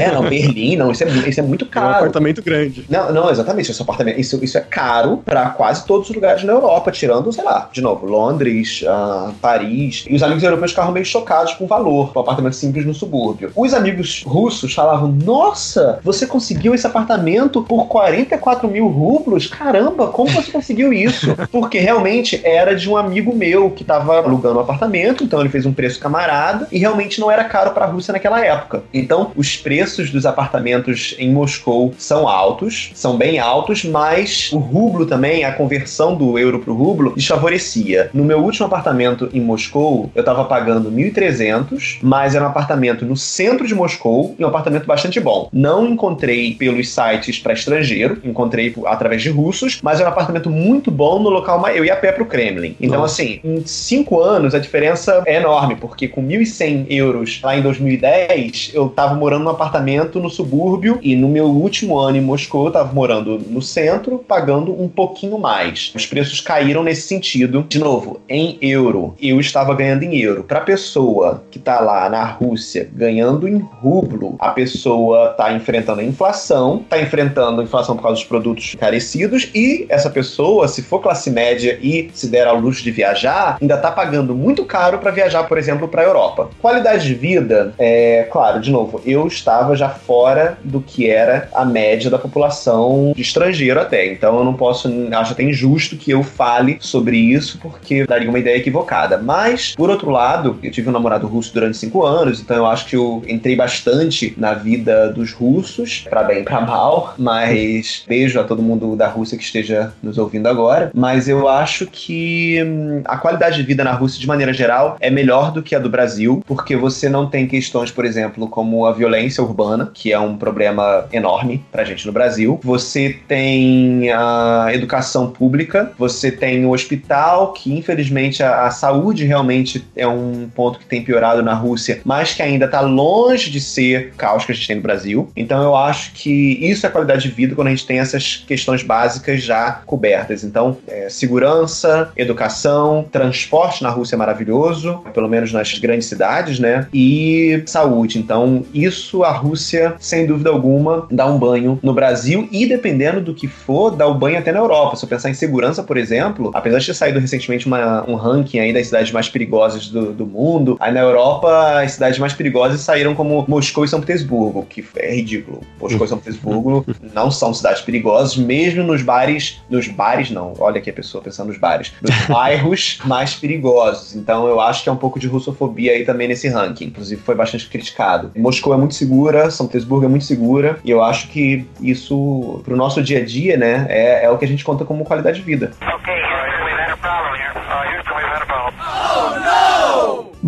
[0.00, 0.90] É, não, Berlim, não.
[0.90, 1.94] Isso é, isso é muito É um caro.
[1.96, 2.84] apartamento grande.
[2.88, 3.70] Não, não, exatamente.
[3.70, 7.44] Esse apartamento, isso, isso é caro pra quase todos os lugares na Europa, tirando, sei
[7.44, 10.04] lá, de novo, Londres, ah, Paris.
[10.08, 13.52] E os amigos europeus ficavam meio chocados com o valor do apartamento simples no subúrbio.
[13.54, 19.46] Os amigos russos falavam: Nossa, você conseguiu esse apartamento por 44 mil rublos?
[19.46, 21.36] Caramba, como você conseguiu isso?
[21.50, 25.66] Porque realmente era de um amigo meu que tava alugando um apartamento, então ele fez
[25.66, 28.82] um preço camarada e realmente não era caro pra Rússia naquela época.
[28.92, 34.58] Então, os preços dos apartamentos em Moscou são altos, são bem altos, mas mas o
[34.58, 38.10] rublo também, a conversão do euro pro rublo, desfavorecia.
[38.14, 43.16] No meu último apartamento em Moscou, eu tava pagando 1.300, mas era um apartamento no
[43.16, 45.48] centro de Moscou e um apartamento bastante bom.
[45.52, 50.90] Não encontrei pelos sites para estrangeiro, encontrei através de russos, mas era um apartamento muito
[50.90, 51.66] bom no local.
[51.68, 52.76] Eu ia a pé pro Kremlin.
[52.80, 53.22] Então, Nossa.
[53.22, 58.70] assim, em cinco anos a diferença é enorme, porque com 1.100 euros lá em 2010,
[58.74, 62.72] eu tava morando num apartamento no subúrbio e no meu último ano em Moscou, eu
[62.72, 65.90] tava morando no centro, pagando um pouquinho mais.
[65.94, 67.64] Os preços caíram nesse sentido.
[67.68, 70.44] De novo, em euro, eu estava ganhando em euro.
[70.44, 76.04] Para pessoa que tá lá na Rússia ganhando em rublo, a pessoa tá enfrentando a
[76.04, 81.00] inflação, tá enfrentando a inflação por causa dos produtos encarecidos e essa pessoa, se for
[81.00, 85.10] classe média e se der ao luxo de viajar, ainda tá pagando muito caro para
[85.10, 86.50] viajar, por exemplo, para a Europa.
[86.60, 91.64] Qualidade de vida, é claro, de novo, eu estava já fora do que era a
[91.64, 94.17] média da população de estrangeiro até.
[94.18, 98.38] Então eu não posso, acho até injusto que eu fale sobre isso porque daria uma
[98.38, 99.16] ideia equivocada.
[99.18, 102.86] Mas, por outro lado, eu tive um namorado russo durante cinco anos, então eu acho
[102.86, 107.14] que eu entrei bastante na vida dos russos, para bem e pra mal.
[107.16, 110.90] Mas beijo a todo mundo da Rússia que esteja nos ouvindo agora.
[110.94, 115.10] Mas eu acho que hum, a qualidade de vida na Rússia, de maneira geral, é
[115.10, 118.92] melhor do que a do Brasil, porque você não tem questões, por exemplo, como a
[118.92, 122.58] violência urbana, que é um problema enorme pra gente no Brasil.
[122.62, 129.84] Você tem a educação pública, você tem o hospital, que infelizmente a, a saúde realmente
[129.96, 134.12] é um ponto que tem piorado na Rússia, mas que ainda está longe de ser
[134.14, 135.30] o caos que a gente tem no Brasil.
[135.36, 138.82] Então eu acho que isso é qualidade de vida quando a gente tem essas questões
[138.82, 140.44] básicas já cobertas.
[140.44, 146.86] Então, é, segurança, educação, transporte na Rússia é maravilhoso, pelo menos nas grandes cidades, né?
[146.92, 148.18] E saúde.
[148.18, 153.34] Então, isso a Rússia, sem dúvida alguma, dá um banho no Brasil e dependendo do
[153.34, 154.96] que for, dá o banho até na Europa.
[154.96, 158.60] Se eu pensar em segurança, por exemplo, apesar de ter saído recentemente uma, um ranking
[158.60, 162.80] aí das cidades mais perigosas do, do mundo, aí na Europa as cidades mais perigosas
[162.80, 165.60] saíram como Moscou e São Petersburgo, que é ridículo.
[165.80, 170.78] Moscou e São Petersburgo não são cidades perigosas, mesmo nos bares, nos bares não, olha
[170.78, 174.14] aqui a pessoa pensando nos bares, nos bairros mais perigosos.
[174.14, 176.86] Então eu acho que é um pouco de russofobia aí também nesse ranking.
[176.86, 178.30] Inclusive foi bastante criticado.
[178.36, 182.76] Moscou é muito segura, São Petersburgo é muito segura, e eu acho que isso, pro
[182.76, 185.44] nosso dia a dia, né, é, é o que a gente conta como qualidade de
[185.44, 185.72] vida.
[185.80, 186.14] Ok,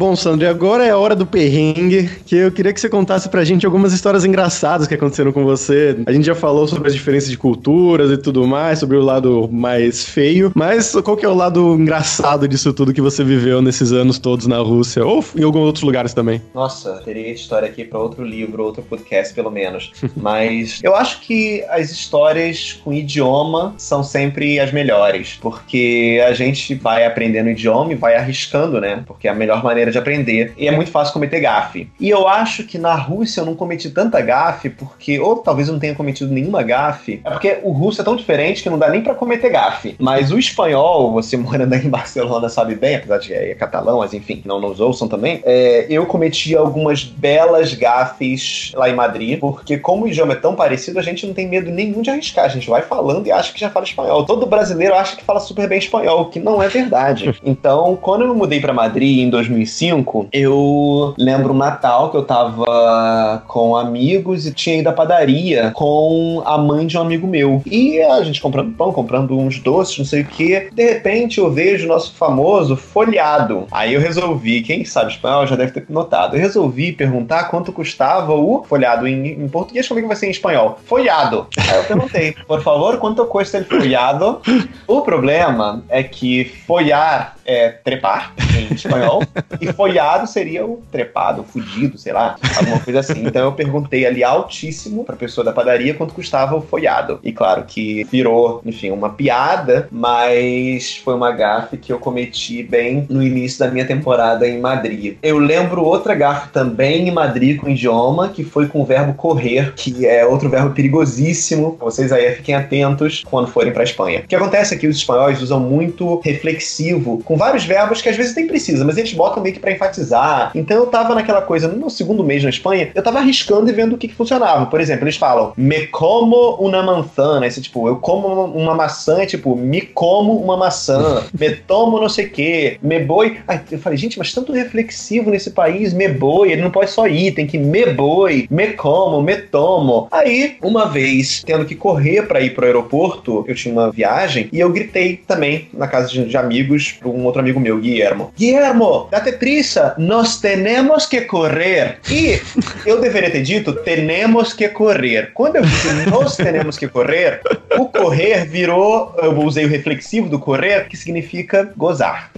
[0.01, 3.45] Bom, Sandro, agora é a hora do perrengue, que eu queria que você contasse pra
[3.45, 5.95] gente algumas histórias engraçadas que aconteceram com você.
[6.07, 9.47] A gente já falou sobre as diferenças de culturas e tudo mais, sobre o lado
[9.53, 13.93] mais feio, mas qual que é o lado engraçado disso tudo que você viveu nesses
[13.93, 16.41] anos todos na Rússia, ou em alguns outros lugares também?
[16.55, 19.93] Nossa, teria história aqui para outro livro, outro podcast, pelo menos.
[20.17, 26.75] mas eu acho que as histórias com idioma são sempre as melhores, porque a gente
[26.75, 29.03] vai aprendendo idioma e vai arriscando, né?
[29.07, 31.91] Porque a melhor maneira maneira de aprender e é muito fácil cometer gafe.
[31.99, 35.73] E eu acho que na Rússia eu não cometi tanta gafe porque, ou talvez eu
[35.73, 38.89] não tenha cometido nenhuma gafe, é porque o russo é tão diferente que não dá
[38.89, 39.97] nem para cometer gafe.
[39.99, 43.99] Mas o espanhol, você morando aí em Barcelona sabe bem, apesar de que é catalão,
[43.99, 49.39] mas enfim, não nos ouçam também, é, eu cometi algumas belas gafes lá em Madrid,
[49.39, 52.45] porque como o idioma é tão parecido, a gente não tem medo nenhum de arriscar.
[52.45, 54.25] A gente vai falando e acha que já fala espanhol.
[54.25, 57.35] Todo brasileiro acha que fala super bem espanhol, o que não é verdade.
[57.51, 62.17] Então, quando eu me mudei para Madrid em 2005, 2005, eu lembro um Natal que
[62.17, 67.27] eu tava com amigos e tinha ido à padaria com a mãe de um amigo
[67.27, 67.63] meu.
[67.65, 70.69] E a gente comprando pão, comprando uns doces, não sei o que.
[70.73, 73.67] De repente eu vejo o nosso famoso folhado.
[73.71, 78.35] Aí eu resolvi, quem sabe espanhol já deve ter notado, eu resolvi perguntar quanto custava
[78.35, 80.79] o folhado em, em português, como é que vai ser em espanhol?
[80.85, 81.47] Folhado.
[81.57, 84.41] Aí eu perguntei, por favor, quanto custa ele folhado?
[84.87, 89.23] O problema é que folhar é trepar em espanhol
[89.61, 93.27] e folhado seria o trepado, o fudido, sei lá, alguma coisa assim.
[93.27, 97.19] Então eu perguntei ali altíssimo pra pessoa da padaria quanto custava o folhado.
[97.25, 103.07] E claro que virou, enfim, uma piada, mas foi uma gafe que eu cometi bem
[103.09, 105.17] no início da minha temporada em Madrid.
[105.23, 109.73] Eu lembro outra gafe também em Madrid com idioma, que foi com o verbo correr,
[109.75, 111.77] que é outro verbo perigosíssimo.
[111.81, 114.21] Vocês aí fiquem atentos quando forem pra Espanha.
[114.21, 118.17] O que acontece é que os espanhóis usam muito reflexivo com vários verbos que às
[118.17, 120.51] vezes nem precisa, mas eles botam meio que pra enfatizar.
[120.55, 123.73] Então eu tava naquela coisa, no meu segundo mês na Espanha, eu tava arriscando e
[123.73, 124.67] vendo o que, que funcionava.
[124.67, 127.47] Por exemplo, eles falam, me como uma manzana.
[127.47, 131.25] Esse tipo, eu como uma, uma maçã, é tipo, me como uma maçã.
[131.33, 132.79] me tomo não sei o quê.
[132.83, 133.39] Me boi.
[133.49, 136.53] Ai, eu falei, gente, mas tanto reflexivo nesse país, me boi.
[136.53, 140.09] Ele não pode só ir, tem que me boi, me como, me tomo.
[140.11, 144.61] Aí, uma vez, tendo que correr para ir pro aeroporto, eu tinha uma viagem e
[144.61, 148.33] eu gritei também na casa de, de amigos para um outro amigo meu, Guilhermo.
[148.37, 151.99] Guilhermo, date prisa, nós temos que correr.
[152.11, 152.41] E
[152.87, 155.33] eu deveria ter dito, temos que correr.
[155.35, 157.41] Quando eu disse nós temos que correr,
[157.79, 162.31] o correr virou, eu usei o reflexivo do correr, que significa gozar.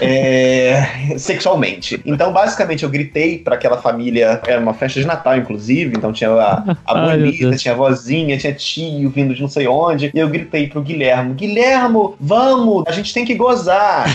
[0.00, 2.00] É, sexualmente.
[2.04, 6.30] Então, basicamente, eu gritei para aquela família, era uma festa de Natal, inclusive, então tinha
[6.30, 10.28] a, a bonita, tinha a vozinha, tinha tio vindo de não sei onde, e eu
[10.28, 14.06] gritei pro Guilhermo, Guilhermo, vamos, a gente tem que gozar.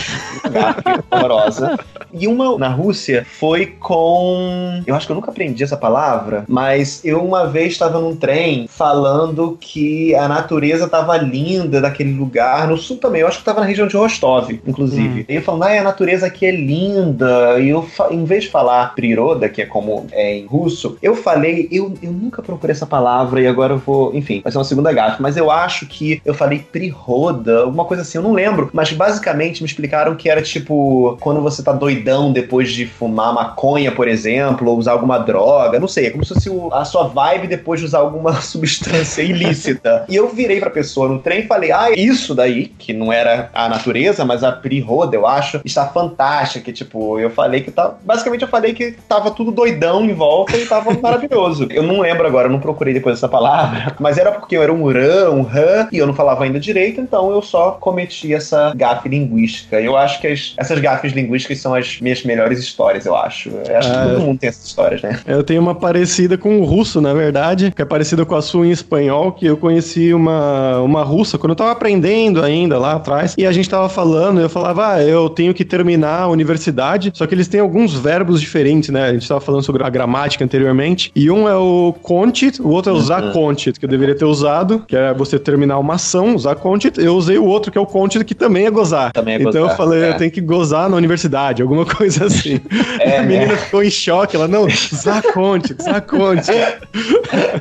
[1.10, 1.78] Horrorosa.
[2.12, 4.82] E uma na Rússia foi com.
[4.86, 8.66] Eu acho que eu nunca aprendi essa palavra, mas eu uma vez estava num trem
[8.68, 13.60] falando que a natureza tava linda daquele lugar, no sul também, eu acho que tava
[13.60, 15.24] na região de Rostov, inclusive.
[15.28, 17.58] E eu falando, ai, a natureza aqui é linda.
[17.60, 21.68] E eu, em vez de falar priroda, que é como é em russo, eu falei,
[21.70, 24.92] eu, eu nunca procurei essa palavra e agora eu vou, enfim, vai ser uma segunda
[24.92, 28.92] gafe, mas eu acho que eu falei priroda, alguma coisa assim, eu não lembro, mas
[28.92, 29.66] basicamente me
[30.00, 34.78] explicaram que era tipo quando você tá doidão depois de fumar maconha, por exemplo, ou
[34.78, 37.86] usar alguma droga, não sei, é como se fosse o- a sua vibe depois de
[37.86, 40.04] usar alguma substância ilícita.
[40.08, 43.50] E eu virei pra pessoa no trem e falei: "Ah, isso daí, que não era
[43.54, 47.94] a natureza, mas a priroda, eu acho, está fantástica, que tipo, eu falei que tá,
[48.04, 51.66] basicamente eu falei que tava tudo doidão em volta e tava maravilhoso.
[51.70, 54.72] Eu não lembro agora, eu não procurei depois essa palavra, mas era porque eu era
[54.72, 58.72] um rã, um rã, e eu não falava ainda direito, então eu só cometi essa
[58.74, 59.80] gafe linguística.
[59.80, 63.48] Eu acho que as- essas gafes linguísticas são as minhas melhores histórias, eu acho.
[63.50, 65.20] Eu acho que Ah, todo mundo tem essas histórias, né?
[65.26, 68.66] Eu tenho uma parecida com o russo, na verdade, que é parecida com a sua
[68.66, 73.34] em espanhol, que eu conheci uma, uma russa quando eu tava aprendendo ainda lá atrás,
[73.36, 77.26] e a gente tava falando, eu falava, ah, eu tenho que terminar a universidade, só
[77.26, 79.04] que eles têm alguns verbos diferentes, né?
[79.08, 82.92] A gente tava falando sobre a gramática anteriormente, e um é o contit, o outro
[82.92, 86.54] é usar contit, que eu deveria ter usado, que é você terminar uma ação, usar
[86.56, 89.12] contit, eu usei o outro, que é o contit, que também é gozar.
[89.12, 90.08] Também é então gozar, eu falei, é.
[90.10, 92.60] eu tenho que gozar na universidade, alguma coisa assim.
[93.00, 93.56] É, a menina né?
[93.56, 96.50] ficou em choque, ela, não, Zaconte, Zaconte.
[96.50, 96.78] É,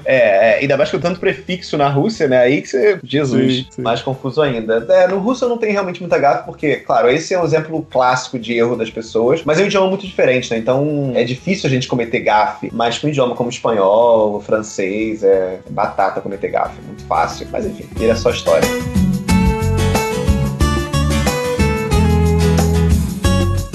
[0.06, 2.40] é, ainda mais que o tanto prefixo na Rússia, né?
[2.40, 3.00] Aí que você.
[3.04, 3.82] Jesus, Sim, sim.
[3.82, 4.86] mais confuso ainda.
[4.90, 7.86] É, no russo eu não tenho realmente muita gafe, porque, claro, esse é um exemplo
[7.90, 10.58] clássico de erro das pessoas, mas é um idioma muito diferente, né?
[10.58, 15.60] Então é difícil a gente cometer gafe, mas com um idioma como espanhol, francês, é
[15.70, 17.48] batata cometer gafe, é muito fácil.
[17.52, 18.68] Mas enfim, vira só história.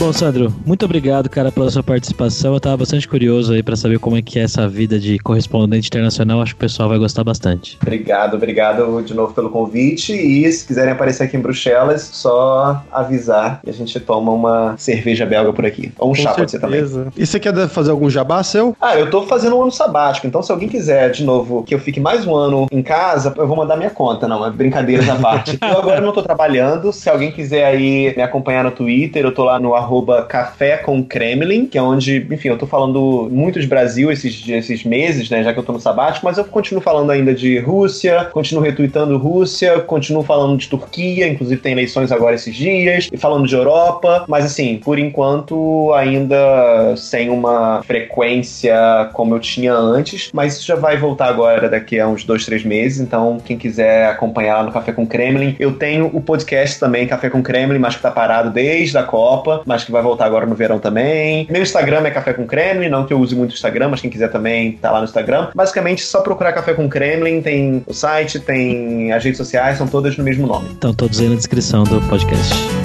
[0.05, 2.53] Bom, Sandro, muito obrigado, cara, pela sua participação.
[2.53, 5.89] Eu tava bastante curioso aí pra saber como é que é essa vida de correspondente
[5.89, 6.43] internacional.
[6.43, 7.79] Acho que o pessoal vai gostar bastante.
[7.81, 10.13] Obrigado, obrigado de novo pelo convite.
[10.13, 15.25] E se quiserem aparecer aqui em Bruxelas, só avisar e a gente toma uma cerveja
[15.25, 15.91] belga por aqui.
[15.99, 16.81] Ou um Com chá pode ser também.
[16.81, 17.11] certeza.
[17.17, 18.77] E você quer fazer algum jabá seu?
[18.79, 21.79] Ah, eu tô fazendo um ano sabático, então se alguém quiser, de novo, que eu
[21.79, 25.17] fique mais um ano em casa, eu vou mandar minha conta, não, é brincadeiras à
[25.17, 25.59] parte.
[25.65, 29.45] Eu agora não tô trabalhando, se alguém quiser aí me acompanhar no Twitter, eu tô
[29.45, 29.94] lá no arroba
[30.29, 34.85] café com Kremlin, que é onde, enfim, eu tô falando muito de Brasil esses, esses
[34.85, 38.27] meses, né, já que eu tô no sabático, mas eu continuo falando ainda de Rússia,
[38.33, 43.47] continuo retweetando Rússia, continuo falando de Turquia, inclusive tem eleições agora esses dias, e falando
[43.47, 48.75] de Europa, mas assim, por enquanto ainda sem uma frequência
[49.13, 52.65] como eu tinha antes, mas isso já vai voltar agora daqui a uns dois, três
[52.65, 57.07] meses, então quem quiser acompanhar lá no Café com Kremlin, eu tenho o podcast também,
[57.07, 60.47] Café com Kremlin, mas que tá parado desde a Copa, mas que vai voltar agora
[60.47, 61.47] no verão também.
[61.51, 64.11] Meu Instagram é Café com Kremlin, não que eu use muito o Instagram, mas quem
[64.11, 65.49] quiser também tá lá no Instagram.
[65.55, 70.17] Basicamente, só procurar Café com Kremlin, tem o site, tem as redes sociais, são todas
[70.17, 70.69] no mesmo nome.
[70.73, 72.84] Então, todos aí na descrição do podcast.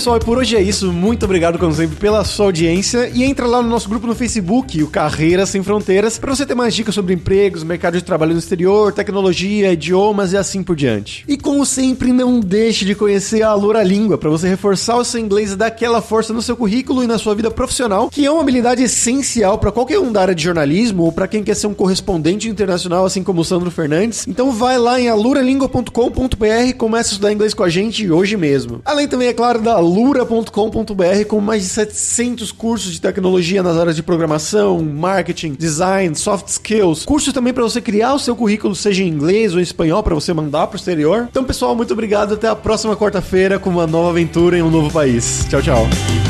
[0.00, 0.90] Pessoal, e por hoje é isso.
[0.90, 3.10] Muito obrigado, como sempre, pela sua audiência.
[3.12, 6.54] E entra lá no nosso grupo no Facebook, o Carreiras Sem Fronteiras, para você ter
[6.54, 11.22] mais dicas sobre empregos, mercado de trabalho no exterior, tecnologia, idiomas e assim por diante.
[11.28, 15.20] E como sempre, não deixe de conhecer a Alura Língua para você reforçar o seu
[15.20, 18.30] inglês e dar aquela força no seu currículo e na sua vida profissional, que é
[18.30, 21.66] uma habilidade essencial para qualquer um da área de jornalismo ou para quem quer ser
[21.66, 24.26] um correspondente internacional, assim como o Sandro Fernandes.
[24.26, 28.80] Então vai lá em aluralingua.com.br e comece a estudar inglês com a gente hoje mesmo.
[28.82, 33.96] Além também, é claro, da alura.com.br com mais de 700 cursos de tecnologia nas áreas
[33.96, 37.04] de programação, marketing, design, soft skills.
[37.04, 40.14] Cursos também para você criar o seu currículo, seja em inglês ou em espanhol, para
[40.14, 41.26] você mandar para o exterior.
[41.28, 42.34] Então, pessoal, muito obrigado.
[42.34, 45.46] Até a próxima quarta-feira com uma nova aventura em um novo país.
[45.48, 46.29] Tchau, tchau.